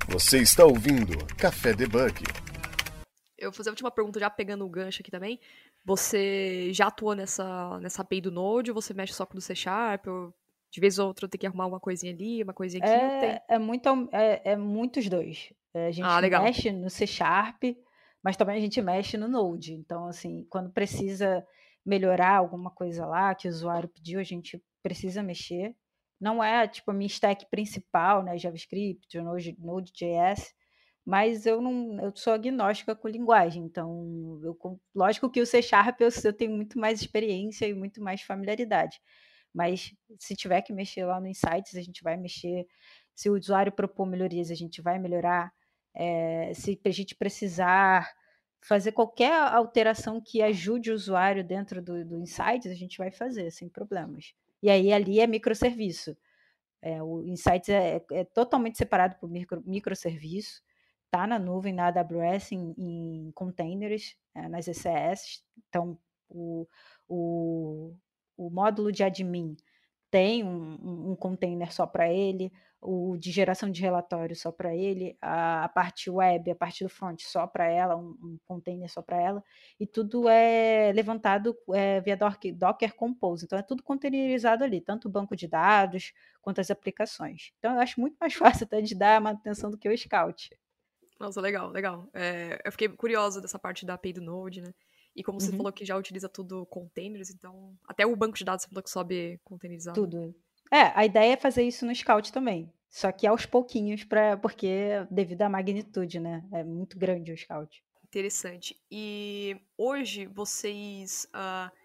[0.09, 2.23] Você está ouvindo Café Debug.
[3.37, 5.39] Eu vou fazer a última pergunta, já pegando o gancho aqui também.
[5.85, 9.55] Você já atuou nessa, nessa API do Node ou você mexe só com o C
[9.55, 10.07] Sharp?
[10.09, 10.35] Ou
[10.71, 13.27] de vez ou outra tem que arrumar uma coisinha ali, uma coisinha aqui.
[13.27, 15.53] É, é, muito, é, é muitos dois.
[15.75, 17.63] É, a gente ah, mexe no C Sharp,
[18.23, 19.75] mas também a gente mexe no Node.
[19.75, 21.47] Então, assim, quando precisa
[21.85, 25.75] melhorar alguma coisa lá que o usuário pediu, a gente precisa mexer.
[26.21, 28.37] Não é tipo a minha stack principal, né?
[28.37, 30.53] JavaScript, Node, Node.js,
[31.05, 33.65] mas eu não eu sou agnóstica com linguagem.
[33.65, 34.59] Então, eu,
[34.95, 39.01] lógico que o C Sharp eu, eu tenho muito mais experiência e muito mais familiaridade.
[39.59, 42.65] Mas se tiver que mexer lá no Insights, a gente vai mexer.
[43.13, 45.53] Se o usuário propor melhorias, a gente vai melhorar.
[45.93, 48.09] É, se a gente precisar
[48.61, 53.51] fazer qualquer alteração que ajude o usuário dentro do, do Insights, a gente vai fazer
[53.51, 54.33] sem problemas.
[54.63, 56.17] E aí ali é microserviço.
[56.81, 60.63] É, o Insights é, é, totalmente separado por micro, microserviço,
[61.07, 65.43] está na nuvem, na AWS, em, em containers, é, nas ECS.
[65.69, 66.65] Então, o,
[67.09, 67.97] o,
[68.39, 69.57] o módulo de admin
[70.11, 75.17] tem um, um container só para ele, o de geração de relatório só para ele,
[75.21, 79.03] a, a, parte web, a parte do front só para ela, um, um, container só
[79.03, 79.43] para ela,
[79.79, 82.17] e tudo é levantado é, via
[82.57, 83.45] Docker, Compose.
[83.45, 87.53] Então é tudo containerizado ali, tanto o banco de dados quanto as aplicações.
[87.59, 90.51] Então eu acho muito mais fácil até de dar manutenção do que o Scout.
[91.19, 92.09] Nossa, legal, legal.
[92.15, 94.73] É, eu fiquei curiosa dessa parte da API do Node, né?
[95.19, 95.57] E como você uhum.
[95.57, 97.77] falou que já utiliza tudo containers, então.
[97.89, 100.01] Até o banco de dados você falou que sobe containerizado.
[100.01, 100.33] Tudo.
[100.71, 102.73] É, a ideia é fazer isso no Scout também.
[102.89, 106.47] Só que aos pouquinhos, pra, porque devido à magnitude, né?
[106.53, 107.83] É muito grande o Scout.
[108.05, 108.81] Interessante.
[108.89, 111.29] E hoje vocês.
[111.35, 111.77] Uh,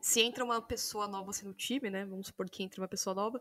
[0.00, 2.06] se entra uma pessoa nova assim, no time, né?
[2.06, 3.38] Vamos supor que entra uma pessoa nova,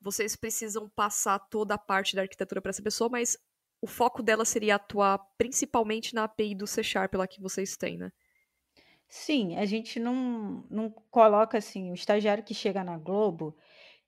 [0.00, 3.38] vocês precisam passar toda a parte da arquitetura para essa pessoa, mas
[3.80, 7.96] o foco dela seria atuar principalmente na API do C Sharp lá que vocês têm,
[7.96, 8.12] né?
[9.08, 13.56] Sim, a gente não, não coloca assim, o estagiário que chega na Globo,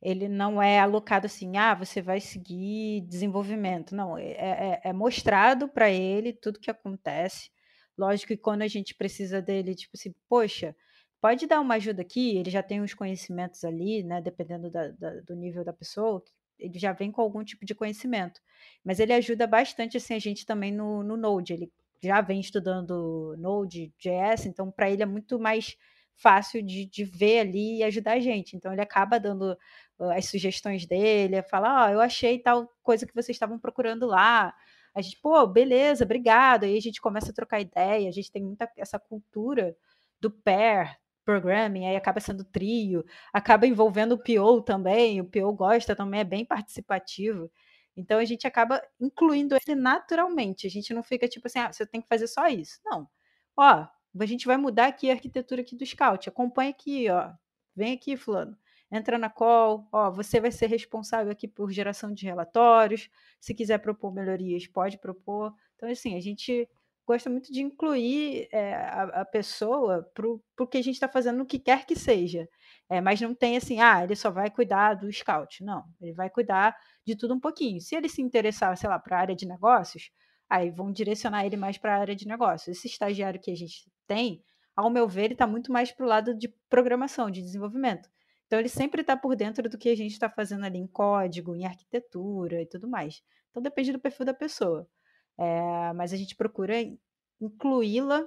[0.03, 3.95] ele não é alocado assim, ah, você vai seguir desenvolvimento.
[3.95, 7.51] Não, é, é, é mostrado para ele tudo que acontece.
[7.97, 10.77] Lógico que quando a gente precisa dele, tipo assim, poxa,
[11.21, 14.21] pode dar uma ajuda aqui, ele já tem os conhecimentos ali, né?
[14.21, 16.23] Dependendo da, da, do nível da pessoa,
[16.59, 18.41] ele já vem com algum tipo de conhecimento.
[18.85, 21.53] Mas ele ajuda bastante assim, a gente também no, no Node.
[21.55, 25.77] Ele já vem estudando Node.js, então para ele é muito mais
[26.17, 28.57] fácil de, de ver ali e ajudar a gente.
[28.57, 29.57] Então ele acaba dando
[29.99, 34.55] as sugestões dele, fala, ó, oh, eu achei tal coisa que vocês estavam procurando lá.
[34.95, 36.65] A gente, pô, beleza, obrigado.
[36.65, 39.77] Aí a gente começa a trocar ideia, a gente tem muita essa cultura
[40.21, 45.97] do pair programming, aí acaba sendo trio, acaba envolvendo o PO também, o PO gosta
[45.97, 47.51] também, é bem participativo.
[47.97, 50.67] Então a gente acaba incluindo ele naturalmente.
[50.67, 52.79] A gente não fica tipo assim, ah, você tem que fazer só isso.
[52.85, 53.09] Não.
[53.57, 53.87] Ó,
[54.19, 56.29] a gente vai mudar aqui a arquitetura aqui do Scout.
[56.29, 57.33] Acompanha aqui, ó.
[57.75, 58.57] Vem aqui, fulano.
[58.91, 63.11] Entra na call, ó, você vai ser responsável aqui por geração de relatórios.
[63.41, 65.53] Se quiser propor melhorias, pode propor.
[65.75, 66.69] Então, assim, a gente
[67.07, 71.39] gosta muito de incluir é, a, a, pessoa para o que a gente está fazendo
[71.39, 72.49] no que quer que seja.
[72.89, 75.63] É, mas não tem assim, ah, ele só vai cuidar do scout.
[75.65, 76.77] Não, ele vai cuidar
[77.07, 77.81] de tudo um pouquinho.
[77.81, 80.11] Se ele se interessar, sei lá, para a área de negócios,
[80.51, 82.77] aí vão direcionar ele mais para a área de negócios.
[82.77, 84.43] Esse estagiário que a gente tem,
[84.75, 88.09] ao meu ver, ele está muito mais para o lado de programação, de desenvolvimento.
[88.47, 91.55] Então, ele sempre está por dentro do que a gente está fazendo ali em código,
[91.55, 93.23] em arquitetura e tudo mais.
[93.51, 94.89] Então, depende do perfil da pessoa.
[95.39, 96.75] É, mas a gente procura
[97.41, 98.27] incluí-la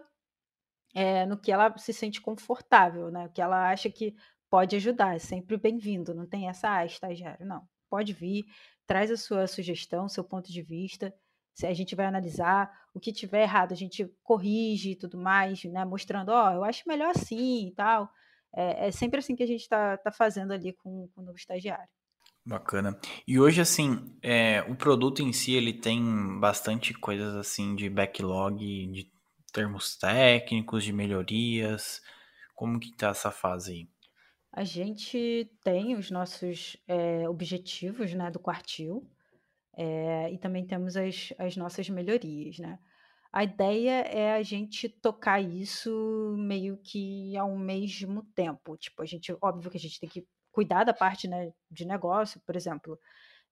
[0.94, 3.26] é, no que ela se sente confortável, né?
[3.26, 4.16] O que ela acha que
[4.50, 5.16] pode ajudar.
[5.16, 6.14] É sempre bem-vindo.
[6.14, 7.46] Não tem essa, ah, estagiário.
[7.46, 7.68] Não.
[7.90, 8.46] Pode vir,
[8.88, 11.14] traz a sua sugestão, seu ponto de vista.
[11.54, 15.64] Se a gente vai analisar o que tiver errado, a gente corrige e tudo mais,
[15.66, 15.86] né?
[15.86, 18.10] Mostrando, ó, oh, eu acho melhor assim e tal.
[18.56, 21.38] É, é sempre assim que a gente está tá fazendo ali com, com o novo
[21.38, 21.90] estagiário.
[22.50, 23.00] Bacana.
[23.28, 28.58] E hoje, assim, é, o produto em si, ele tem bastante coisas, assim, de backlog,
[28.88, 29.08] de
[29.54, 32.02] termos técnicos, de melhorias.
[32.56, 33.90] Como que tá essa fase aí?
[34.52, 39.08] A gente tem os nossos é, objetivos, né, do quartil,
[39.78, 42.80] é, e também temos as, as nossas melhorias, né?
[43.32, 48.76] A ideia é a gente tocar isso meio que ao mesmo tempo.
[48.76, 50.26] Tipo, a gente, óbvio que a gente tem que
[50.60, 53.00] cuidar da parte né, de negócio, por exemplo.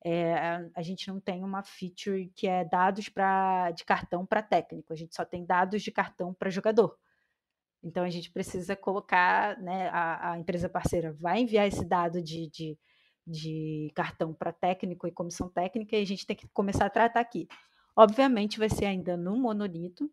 [0.03, 4.91] É, a gente não tem uma feature que é dados pra, de cartão para técnico,
[4.91, 6.97] a gente só tem dados de cartão para jogador.
[7.81, 12.49] Então a gente precisa colocar, né, a, a empresa parceira vai enviar esse dado de,
[12.49, 12.77] de,
[13.25, 17.21] de cartão para técnico e comissão técnica e a gente tem que começar a tratar
[17.21, 17.47] aqui.
[17.95, 20.11] Obviamente vai ser ainda no monolito,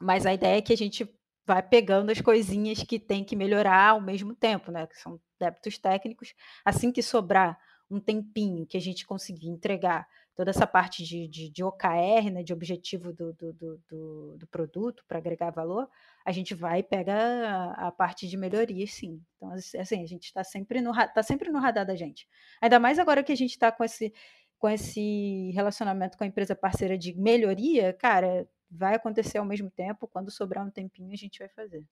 [0.00, 1.08] mas a ideia é que a gente
[1.46, 4.86] vai pegando as coisinhas que tem que melhorar ao mesmo tempo, né?
[4.86, 6.34] Que são débitos técnicos.
[6.64, 7.58] Assim que sobrar
[7.90, 10.06] um tempinho que a gente conseguir entregar
[10.40, 15.04] toda essa parte de, de, de OKR, né, de objetivo do, do, do, do produto
[15.06, 15.86] para agregar valor,
[16.24, 19.20] a gente vai e pega a, a, parte de melhoria, sim.
[19.36, 22.26] Então, assim, a gente está sempre, no, tá sempre no radar da gente.
[22.62, 24.14] Ainda mais agora que a gente está com esse,
[24.58, 30.06] com esse relacionamento com a empresa parceira de melhoria, cara, vai acontecer ao mesmo tempo.
[30.06, 31.84] Quando sobrar um tempinho, a gente vai fazer.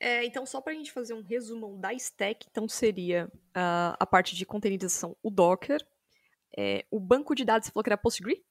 [0.00, 4.06] É, então, só para a gente fazer um resumão da stack, então seria uh, a
[4.06, 5.84] parte de containerização, o Docker,
[6.56, 8.44] é, o banco de dados, você falou que era Postgre?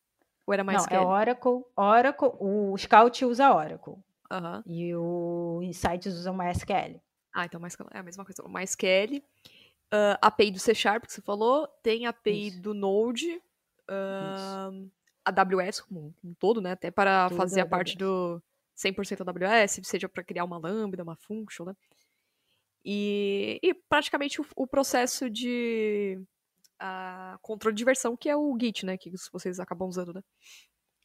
[0.46, 1.64] Ou era mais Não, é Oracle.
[1.76, 3.96] Oracle, o Scout usa Oracle.
[4.32, 4.64] Uhum.
[4.66, 7.02] E o Insights usa MySQL.
[7.34, 7.62] Ah, então
[7.92, 8.44] é a mesma coisa.
[8.44, 9.18] O MySQL,
[9.94, 12.62] uh, API do C Sharp, que você falou, tem API Isso.
[12.62, 13.42] do Node,
[13.90, 14.90] uh,
[15.28, 16.72] AWS como um todo, né?
[16.72, 18.42] Até para Tudo fazer a parte do
[18.78, 21.74] 100% AWS, seja para criar uma lambda, uma function, né?
[22.86, 26.20] E, e praticamente o, o, processo de
[26.82, 28.98] uh, controle de versão, que é o Git, né?
[28.98, 30.24] Que vocês acabam usando, né?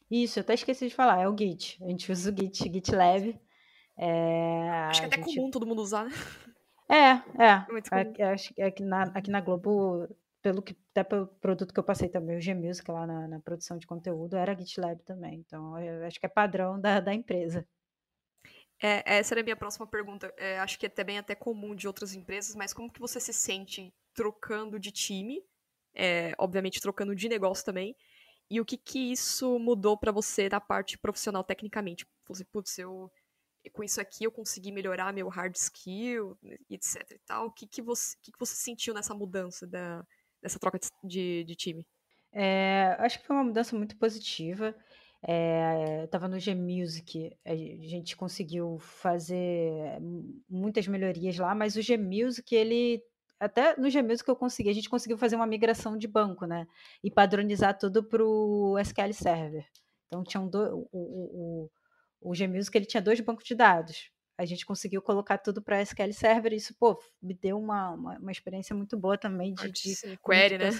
[0.09, 1.77] Isso, eu até esqueci de falar, é o Git.
[1.83, 3.39] A gente usa o Git, GitLab.
[3.97, 5.35] É, acho que é até gente...
[5.35, 6.11] comum todo mundo usar, né?
[6.89, 7.11] É,
[7.43, 7.65] é.
[7.91, 10.07] é aqui, aqui, na, aqui na Globo
[10.43, 13.77] pelo que até pelo produto que eu passei também, o Gmusic lá na, na, produção
[13.77, 15.39] de conteúdo, era GitLab também.
[15.39, 17.65] Então, eu acho que é padrão da, da empresa.
[18.81, 20.31] É, essa era a minha próxima pergunta.
[20.37, 23.33] É, acho que é também até comum de outras empresas, mas como que você se
[23.33, 25.41] sente trocando de time?
[25.95, 27.95] É, obviamente trocando de negócio também.
[28.49, 32.05] E o que que isso mudou para você na parte profissional tecnicamente?
[32.27, 33.09] Você, putz, eu
[33.71, 36.37] com isso aqui eu consegui melhorar meu hard skill,
[36.69, 37.47] etc e tal.
[37.47, 40.05] O que que você, que que você sentiu nessa mudança da,
[40.43, 41.85] dessa troca de, de time?
[42.31, 44.75] É, acho que foi uma mudança muito positiva.
[45.25, 49.97] É, estava no Gmusic, a gente conseguiu fazer
[50.49, 53.01] muitas melhorias lá, mas o Gmusic, ele
[53.39, 56.67] até no Gmusic eu consegui, a gente conseguiu fazer uma migração de banco, né?
[57.01, 59.65] E padronizar tudo para o SQL Server.
[60.07, 61.69] Então tinham do, o, o,
[62.21, 64.11] o, o Gmusic ele tinha dois bancos de dados.
[64.37, 68.17] A gente conseguiu colocar tudo para SQL Server, e isso, pô, me deu uma, uma,
[68.17, 70.71] uma experiência muito boa também de, de query, né?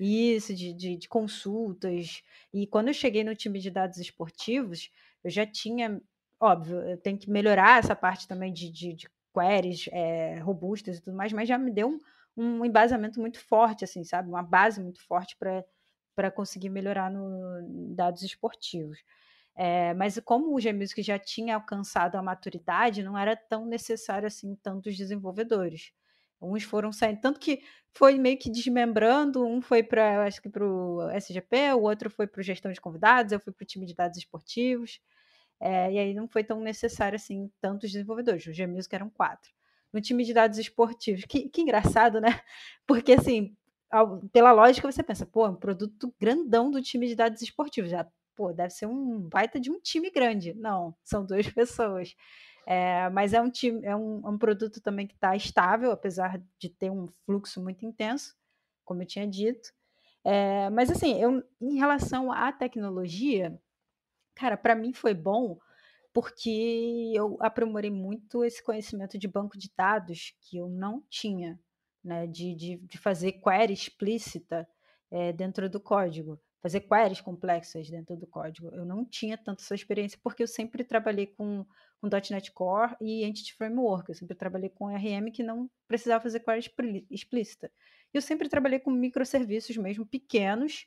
[0.00, 2.22] Isso, de, de, de, consultas.
[2.52, 4.90] E quando eu cheguei no time de dados esportivos,
[5.24, 6.00] eu já tinha,
[6.40, 11.02] óbvio, eu tenho que melhorar essa parte também de, de, de queries é, robustas e
[11.02, 11.88] tudo mais, mas já me deu
[12.36, 14.28] um, um embasamento muito forte, assim, sabe?
[14.28, 18.98] Uma base muito forte para conseguir melhorar no dados esportivos.
[19.60, 24.54] É, mas como o Gmusic já tinha alcançado a maturidade, não era tão necessário assim
[24.62, 25.90] tantos desenvolvedores.
[26.40, 27.60] Uns foram saindo, tanto que
[27.92, 32.28] foi meio que desmembrando, um foi para, acho que para o SGP, o outro foi
[32.28, 35.00] para gestão de convidados, eu fui para o time de dados esportivos,
[35.58, 39.50] é, e aí não foi tão necessário assim tantos desenvolvedores, o Gmusic eram quatro.
[39.92, 42.28] No time de dados esportivos, que, que engraçado, né?
[42.86, 43.56] Porque assim,
[43.90, 47.90] ao, pela lógica você pensa, pô, é um produto grandão do time de dados esportivos,
[47.90, 48.06] já
[48.38, 50.54] pô, deve ser um baita de um time grande.
[50.54, 52.14] Não, são duas pessoas.
[52.64, 56.40] É, mas é um time, é um, é um produto também que está estável, apesar
[56.56, 58.36] de ter um fluxo muito intenso,
[58.84, 59.72] como eu tinha dito.
[60.22, 63.60] É, mas assim, eu, em relação à tecnologia,
[64.36, 65.58] cara, para mim foi bom
[66.12, 71.58] porque eu aprimorei muito esse conhecimento de banco de dados que eu não tinha,
[72.04, 72.26] né?
[72.26, 74.68] De, de, de fazer query explícita
[75.10, 78.68] é, dentro do código, fazer queries complexas dentro do código.
[78.74, 81.64] Eu não tinha tanto essa experiência porque eu sempre trabalhei com,
[81.98, 84.10] com .NET Core e Entity Framework.
[84.10, 87.72] Eu sempre trabalhei com RM que não precisava fazer query explícita.
[88.12, 90.86] Eu sempre trabalhei com microserviços mesmo pequenos,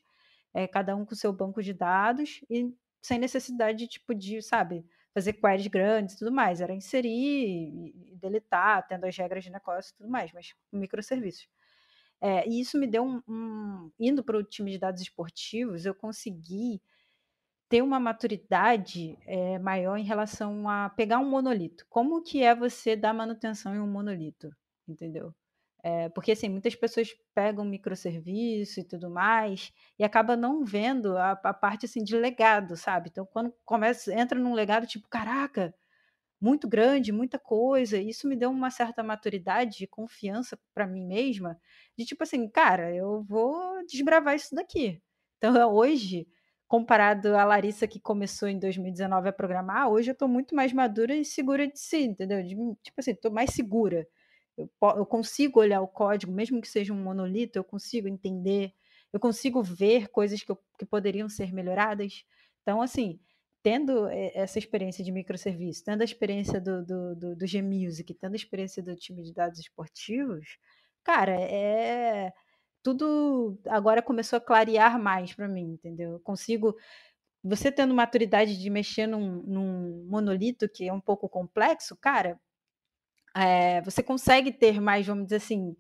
[0.54, 2.72] é, cada um com seu banco de dados e
[3.02, 6.62] sem necessidade tipo de, sabe, fazer queries grandes e tudo mais.
[6.62, 11.48] Era inserir e deletar, tendo as regras de negócio e tudo mais, mas microserviços.
[12.22, 13.22] É, e isso me deu um.
[13.28, 16.82] um indo para o time de dados esportivos, eu consegui
[17.70, 21.86] ter uma maturidade é, maior em relação a pegar um monolito.
[21.90, 24.50] Como que é você dar manutenção em um monolito?
[24.88, 25.34] Entendeu?
[25.84, 31.32] É, porque assim, muitas pessoas pegam microserviço e tudo mais e acaba não vendo a,
[31.32, 33.10] a, parte assim de legado, sabe?
[33.10, 35.74] Então, quando começa, entra num legado tipo, caraca,
[36.42, 41.60] muito grande, muita coisa, isso me deu uma certa maturidade e confiança para mim mesma,
[41.98, 45.02] de tipo assim, cara, eu vou desbravar isso daqui.
[45.38, 46.28] Então, hoje,
[46.68, 51.16] comparado à Larissa que começou em 2019 a programar, hoje eu estou muito mais madura
[51.16, 52.42] e segura de si, entendeu?
[52.44, 54.08] De, tipo assim, estou mais segura
[54.58, 58.74] eu, eu consigo olhar o código, mesmo que seja um monolito, eu consigo entender,
[59.14, 62.24] eu consigo ver coisas que, eu, que poderiam ser melhoradas.
[62.62, 63.20] Então, assim,
[63.64, 68.36] tendo essa experiência de microserviço, tendo a experiência do, do, do, do Gmusic, tendo a
[68.36, 70.58] experiência do time de dados esportivos,
[71.04, 72.32] cara, é
[72.84, 76.14] tudo agora começou a clarear mais para mim, entendeu?
[76.14, 76.76] Eu consigo
[77.44, 82.40] você tendo maturidade de mexer num, num monolito que é um pouco complexo, cara,
[83.36, 85.76] é, você consegue ter mais, vamos dizer assim,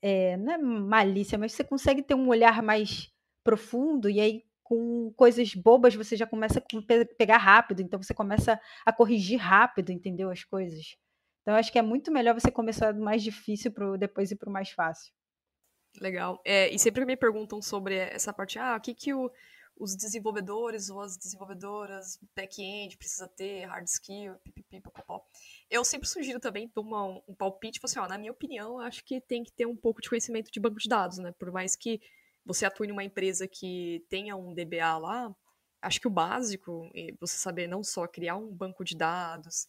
[0.00, 3.10] é, não é malícia, mas você consegue ter um olhar mais
[3.44, 8.58] profundo e aí com coisas bobas você já começa a pegar rápido, então você começa
[8.86, 10.96] a corrigir rápido, entendeu as coisas.
[11.42, 14.48] Então acho que é muito melhor você começar do mais difícil para depois ir para
[14.48, 15.12] o mais fácil.
[16.00, 16.40] Legal.
[16.42, 19.30] É, e sempre me perguntam sobre essa parte, ah, o que que o
[19.78, 25.24] os desenvolvedores ou as desenvolvedoras back-end precisa ter hard skill, pipipi, popopó.
[25.68, 29.04] Eu sempre sugiro também tomar um, um palpite, tipo assim, ó, na minha opinião, acho
[29.04, 31.32] que tem que ter um pouco de conhecimento de banco de dados, né?
[31.32, 32.00] Por mais que
[32.44, 35.34] você atue numa empresa que tenha um DBA lá,
[35.80, 39.66] acho que o básico é você saber não só criar um banco de dados,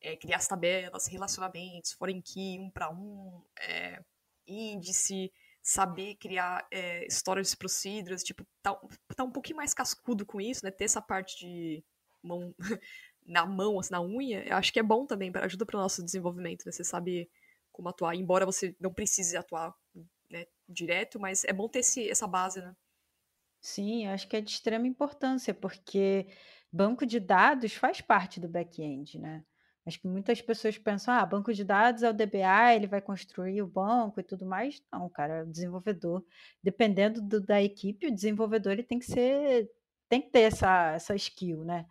[0.00, 4.00] é, criar as tabelas, relacionamentos, foreign key, um para um, é,
[4.46, 8.78] índice, saber criar é, storage procedures, tipo, tá,
[9.16, 10.70] tá um pouquinho mais cascudo com isso, né?
[10.70, 11.84] Ter essa parte de
[12.22, 12.54] mão
[13.26, 15.82] na mão, assim, na unha, eu acho que é bom também, para ajuda para o
[15.82, 16.72] nosso desenvolvimento, né?
[16.72, 17.28] Você sabe
[17.72, 19.74] como atuar, embora você não precise atuar
[20.68, 22.74] direto, mas é bom ter esse, essa base, né?
[23.60, 26.28] Sim, acho que é de extrema importância, porque
[26.72, 29.44] banco de dados faz parte do back-end, né?
[29.86, 33.62] Acho que muitas pessoas pensam, ah, banco de dados é o DBA, ele vai construir
[33.62, 34.82] o banco e tudo mais.
[34.92, 36.24] Não, cara, o desenvolvedor,
[36.60, 39.70] dependendo do, da equipe, o desenvolvedor ele tem que ser,
[40.08, 41.86] tem que ter essa, essa skill, né?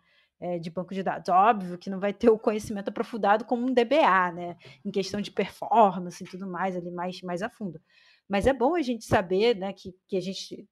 [0.46, 1.28] É, de banco de dados.
[1.28, 4.56] Óbvio que não vai ter o conhecimento aprofundado como um DBA, né?
[4.86, 7.82] Em questão de performance e tudo mais, ali mais, mais a fundo.
[8.30, 10.68] Mas é bom a gente saber, né, que, que a gente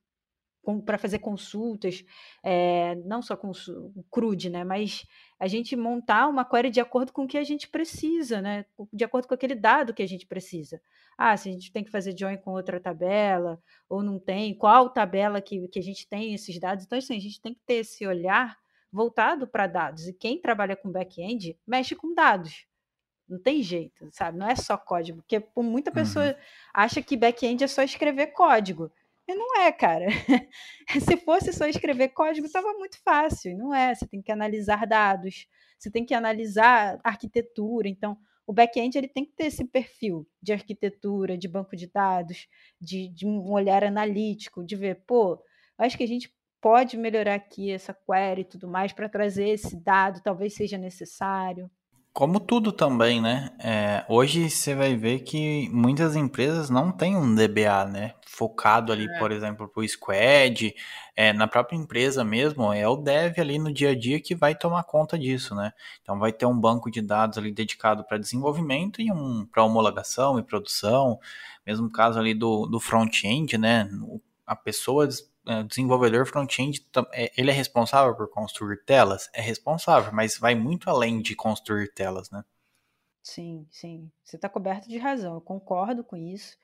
[0.86, 2.06] para fazer consultas,
[2.42, 5.06] é, não só com o CRUD, né, mas
[5.38, 9.04] a gente montar uma query de acordo com o que a gente precisa, né, de
[9.04, 10.80] acordo com aquele dado que a gente precisa.
[11.18, 14.90] Ah, se a gente tem que fazer join com outra tabela, ou não tem, qual
[14.90, 16.86] tabela que, que a gente tem esses dados.
[16.86, 18.62] Então, assim, a gente tem que ter esse olhar
[18.94, 20.08] voltado para dados.
[20.08, 22.68] E quem trabalha com back-end mexe com dados.
[23.28, 24.38] Não tem jeito, sabe?
[24.38, 26.36] Não é só código, porque muita pessoa uhum.
[26.74, 28.91] acha que back-end é só escrever código.
[29.28, 30.06] E não é, cara.
[31.02, 33.58] Se fosse só escrever código, estava muito fácil.
[33.58, 33.96] Não é.
[33.96, 35.48] Você tem que analisar dados,
[35.80, 37.88] você tem que analisar arquitetura.
[37.88, 42.48] Então, o back-end ele tem que ter esse perfil de arquitetura, de banco de dados,
[42.80, 45.41] de, de um olhar analítico, de ver, pô,
[45.78, 46.32] acho que a gente
[46.64, 51.70] pode melhorar aqui essa query e tudo mais para trazer esse dado, talvez seja necessário.
[52.14, 53.49] Como tudo também, né?
[53.59, 58.14] É, hoje você vai ver que muitas empresas não têm um DBA, né?
[58.26, 59.20] Focado ali, é.
[59.20, 60.74] por exemplo, para o squad,
[61.18, 64.55] é, na própria empresa mesmo, é o dev ali no dia a dia que vai
[64.55, 65.74] tomar conta disso, né?
[66.01, 70.39] Então vai ter um banco de dados ali dedicado para desenvolvimento e um para homologação
[70.39, 71.20] e produção.
[71.66, 73.89] Mesmo caso ali do, do front-end, né?
[74.45, 75.09] A pessoa
[75.68, 79.30] desenvolvedor front-end, é, ele é responsável por construir telas?
[79.34, 82.44] É responsável, mas vai muito além de construir telas, né?
[83.22, 84.12] Sim, sim.
[84.24, 85.36] Você está coberto de razão.
[85.36, 86.58] Eu concordo com isso.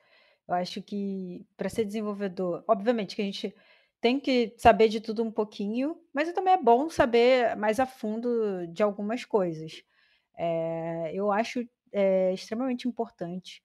[0.46, 3.54] Eu acho que para ser desenvolvedor, obviamente que a gente
[4.00, 8.66] tem que saber de tudo um pouquinho, mas também é bom saber mais a fundo
[8.68, 9.82] de algumas coisas.
[10.36, 13.62] É, eu acho é, extremamente importante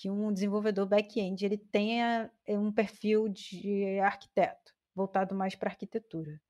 [0.00, 6.40] que um desenvolvedor back-end ele tenha é, um perfil de arquiteto, voltado mais para arquitetura.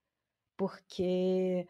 [0.56, 1.66] Porque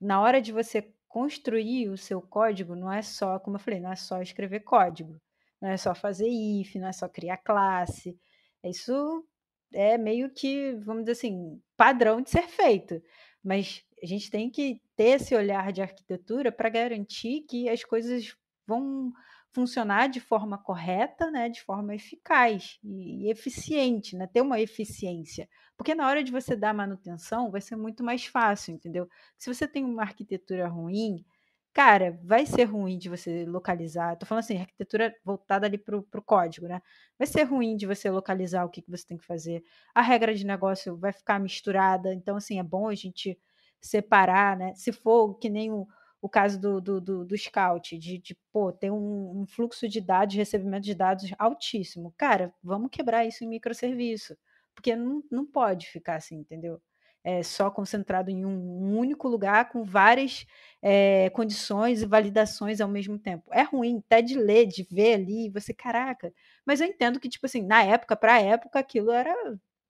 [0.00, 3.92] na hora de você construir o seu código, não é só, como eu falei, não
[3.92, 5.20] é só escrever código,
[5.60, 8.18] não é só fazer if, não é só criar classe.
[8.64, 9.22] Isso
[9.70, 13.02] é meio que, vamos dizer assim, padrão de ser feito.
[13.44, 18.34] Mas a gente tem que ter esse olhar de arquitetura para garantir que as coisas
[18.66, 19.12] vão
[19.52, 25.48] funcionar de forma correta, né, de forma eficaz e, e, eficiente, né, ter uma eficiência.
[25.76, 29.08] Porque na hora de você dar manutenção vai ser muito mais fácil, entendeu?
[29.38, 31.24] Se você tem uma arquitetura ruim,
[31.72, 34.16] cara, vai ser ruim de você localizar.
[34.16, 36.82] Tô falando assim, arquitetura voltada ali pro, pro código, né?
[37.16, 39.62] Vai ser ruim de você localizar o que, que você tem que fazer.
[39.94, 42.12] A regra de negócio vai ficar misturada.
[42.12, 43.38] Então, assim, é bom a gente
[43.80, 44.74] separar, né?
[44.74, 45.86] Se for que nem o,
[46.20, 50.00] o caso do, do, do, do Scout, de, de pô, ter um, um, fluxo de
[50.00, 52.12] dados, recebimento de dados altíssimo.
[52.16, 54.36] Cara, vamos quebrar isso em microserviço.
[54.74, 56.80] Porque não, não pode ficar assim, entendeu?
[57.24, 60.46] é, só concentrado em um único lugar com várias
[60.80, 63.44] é, condições e validações ao mesmo tempo.
[63.52, 66.32] É ruim até de ler, de ver ali, você, caraca.
[66.64, 69.34] Mas eu entendo que, tipo assim, na época, para época, aquilo era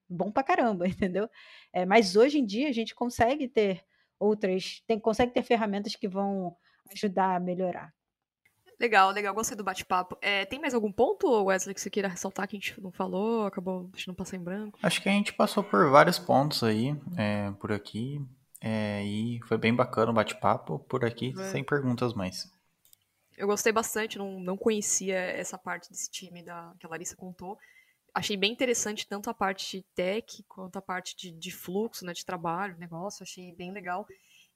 [0.09, 1.29] bom pra caramba, entendeu?
[1.71, 3.83] É, mas hoje em dia a gente consegue ter
[4.19, 6.55] outras, tem, consegue ter ferramentas que vão
[6.91, 7.93] ajudar a melhorar.
[8.79, 10.17] Legal, legal, gostei do bate-papo.
[10.21, 13.45] É, tem mais algum ponto, Wesley, que você queira ressaltar que a gente não falou,
[13.45, 14.79] acabou deixando passar em branco?
[14.81, 18.25] Acho que a gente passou por vários pontos aí, é, por aqui,
[18.61, 21.51] é, e foi bem bacana o bate-papo por aqui, é.
[21.51, 22.49] sem perguntas mais.
[23.37, 27.57] Eu gostei bastante, não, não conhecia essa parte desse time da, que a Larissa contou.
[28.13, 32.13] Achei bem interessante tanto a parte de tech quanto a parte de, de fluxo, né,
[32.13, 34.07] de trabalho, negócio, achei bem legal.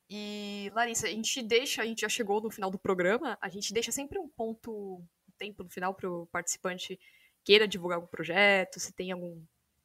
[0.10, 3.74] E, Larissa, a gente deixa, a gente já chegou no final do programa, a gente
[3.74, 7.00] deixa sempre um ponto, um tempo no final para o participante
[7.44, 9.42] queira divulgar algum projeto, se tem algum,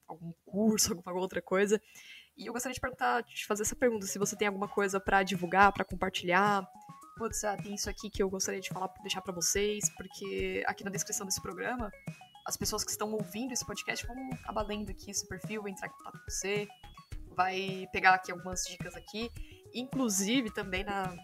[0.06, 1.80] algum curso, alguma outra coisa.
[2.36, 5.22] E eu gostaria de perguntar, de fazer essa pergunta, se você tem alguma coisa para
[5.22, 6.66] divulgar, para compartilhar.
[7.16, 10.84] Putz, ah, tem isso aqui que eu gostaria de falar, deixar para vocês, porque aqui
[10.84, 11.90] na descrição desse programa,
[12.48, 15.86] as pessoas que estão ouvindo esse podcast vão acabar lendo aqui esse perfil, vai entrar
[15.86, 16.66] em contato com você,
[17.36, 19.30] vai pegar aqui algumas dicas aqui.
[19.74, 21.14] Inclusive, também na,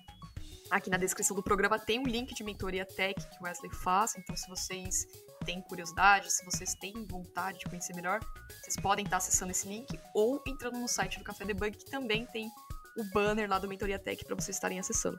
[0.71, 4.15] aqui na descrição do programa tem um link de mentoria tech que o Wesley faz.
[4.19, 5.07] Então, se vocês
[5.47, 8.21] têm curiosidade, se vocês têm vontade de conhecer melhor,
[8.61, 12.27] vocês podem estar acessando esse link ou entrando no site do Café Debug, que também
[12.27, 12.51] tem
[12.99, 15.19] o banner lá do Mentoria Tech para vocês estarem acessando.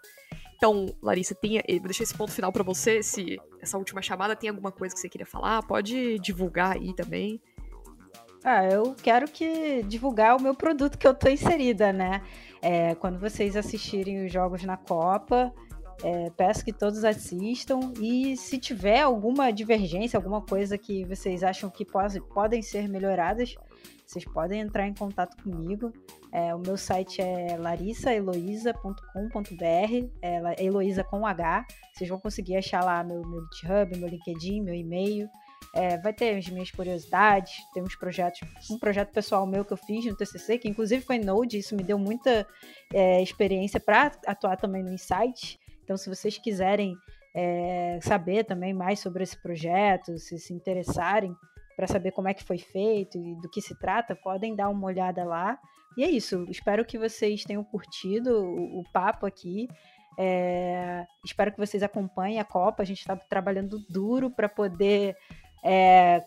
[0.56, 3.04] Então, Larissa, tem, vou deixar esse ponto final para você.
[3.04, 7.42] Se essa última chamada tem alguma coisa que você queria falar, pode divulgar aí também.
[8.44, 12.22] Ah, eu quero que divulgar o meu produto que eu tô inserida, né?
[12.62, 15.52] É, quando vocês assistirem os jogos na Copa,
[16.04, 21.70] é, peço que todos assistam e se tiver alguma divergência, alguma coisa que vocês acham
[21.70, 23.56] que pode, podem ser melhoradas,
[24.06, 25.92] vocês podem entrar em contato comigo.
[26.32, 31.66] É, o meu site é larissaeloisa.com.br, é Heloísa com H.
[31.94, 35.28] Vocês vão conseguir achar lá meu, meu GitHub, meu LinkedIn, meu e-mail.
[35.74, 39.78] É, vai ter as minhas curiosidades, tem uns projetos, um projeto pessoal meu que eu
[39.78, 42.48] fiz no TCC, que inclusive foi Node, isso me deu muita
[42.94, 45.60] é, experiência para atuar também no Insight.
[45.84, 46.96] Então, se vocês quiserem
[47.34, 51.36] é, saber também mais sobre esse projeto, se se interessarem
[51.76, 54.88] para saber como é que foi feito e do que se trata, podem dar uma
[54.88, 55.60] olhada lá.
[55.98, 59.68] E é isso, espero que vocês tenham curtido o, o papo aqui.
[60.18, 62.84] É, espero que vocês acompanhem a Copa.
[62.84, 65.16] A gente está trabalhando duro para poder
[65.64, 66.26] é,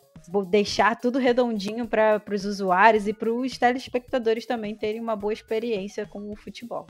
[0.48, 6.06] deixar tudo redondinho para os usuários e para os telespectadores também terem uma boa experiência
[6.06, 6.86] com o futebol.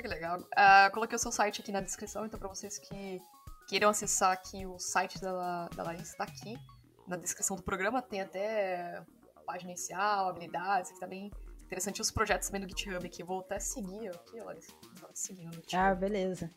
[0.00, 0.40] Que legal.
[0.40, 3.20] Uh, coloquei o seu site aqui na descrição, então para vocês que
[3.68, 6.58] queiram acessar aqui o site da, da Larissa, está aqui
[7.06, 8.02] na descrição do programa.
[8.02, 9.02] Tem até
[9.46, 11.30] página inicial, habilidades, que tá bem
[11.64, 12.00] interessante.
[12.00, 13.22] Os projetos também do GitHub aqui.
[13.22, 14.72] Vou até seguir aqui, Larissa.
[15.14, 16.50] Seguindo no ah, beleza.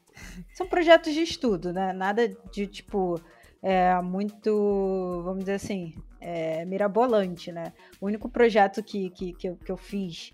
[0.53, 1.91] São projetos de estudo, né?
[1.93, 3.19] Nada de tipo
[3.61, 7.73] é, muito, vamos dizer assim, é, mirabolante, né?
[7.99, 10.33] O único projeto que, que, que, eu, que eu fiz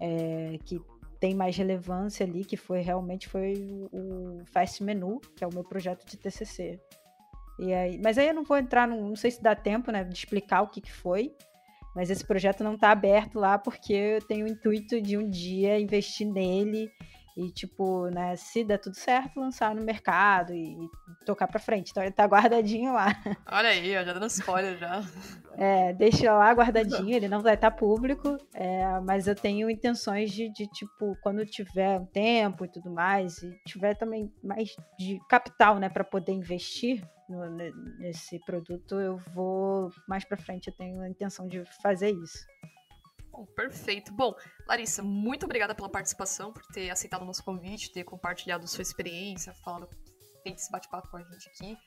[0.00, 0.80] é, que
[1.20, 3.54] tem mais relevância ali, que foi realmente foi
[3.92, 6.80] o, o Fast Menu, que é o meu projeto de TCC.
[7.58, 10.04] E aí, mas aí eu não vou entrar, no, não sei se dá tempo, né,
[10.04, 11.34] de explicar o que, que foi.
[11.94, 15.78] Mas esse projeto não está aberto lá porque eu tenho o intuito de um dia
[15.78, 16.90] investir nele
[17.36, 21.90] e, tipo, né, se der tudo certo, lançar no mercado e, e tocar pra frente.
[21.90, 23.08] Então ele tá guardadinho lá.
[23.46, 25.02] Olha aí, já dando spoiler já.
[25.64, 30.52] É, deixa lá guardadinho, ele não vai estar público, é, mas eu tenho intenções de,
[30.52, 35.78] de, tipo, quando tiver um tempo e tudo mais, e tiver também mais de capital,
[35.78, 37.48] né, para poder investir no,
[38.00, 42.44] nesse produto, eu vou mais para frente, eu tenho a intenção de fazer isso.
[43.30, 44.12] Bom, perfeito.
[44.12, 44.34] Bom,
[44.66, 49.54] Larissa, muito obrigada pela participação, por ter aceitado o nosso convite, ter compartilhado sua experiência,
[49.64, 49.88] falado,
[50.42, 51.78] feito esse bate-papo com a gente aqui.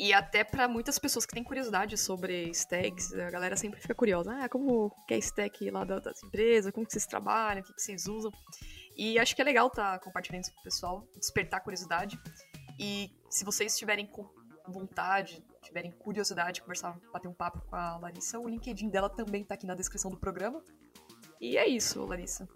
[0.00, 4.32] E até para muitas pessoas que têm curiosidade sobre stacks, a galera sempre fica curiosa.
[4.32, 7.82] Ah, como que é stack lá das empresas, como que vocês trabalham, o que, que
[7.82, 8.32] vocês usam.
[8.96, 12.18] E acho que é legal estar tá compartilhando isso com o pessoal, despertar curiosidade.
[12.78, 14.10] E se vocês tiverem
[14.66, 19.42] vontade, tiverem curiosidade de conversar, bater um papo com a Larissa, o LinkedIn dela também
[19.42, 20.64] está aqui na descrição do programa.
[21.38, 22.48] E é isso, Larissa.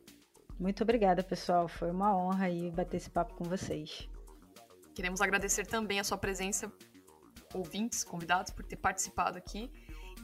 [0.59, 1.69] Muito obrigada, pessoal.
[1.69, 4.09] Foi uma honra aí bater esse papo com vocês.
[4.95, 6.73] Queremos agradecer também a sua presença,
[7.55, 9.71] ouvintes, convidados, por ter participado aqui.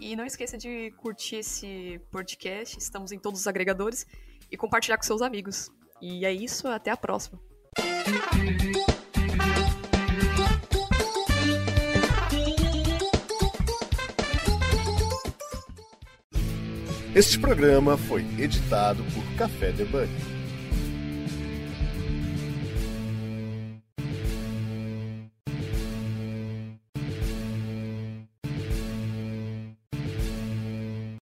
[0.01, 2.79] E não esqueça de curtir esse podcast.
[2.79, 4.07] Estamos em todos os agregadores
[4.51, 5.71] e compartilhar com seus amigos.
[6.01, 7.39] E é isso, até a próxima.
[17.15, 20.09] Este programa foi editado por Café Debug.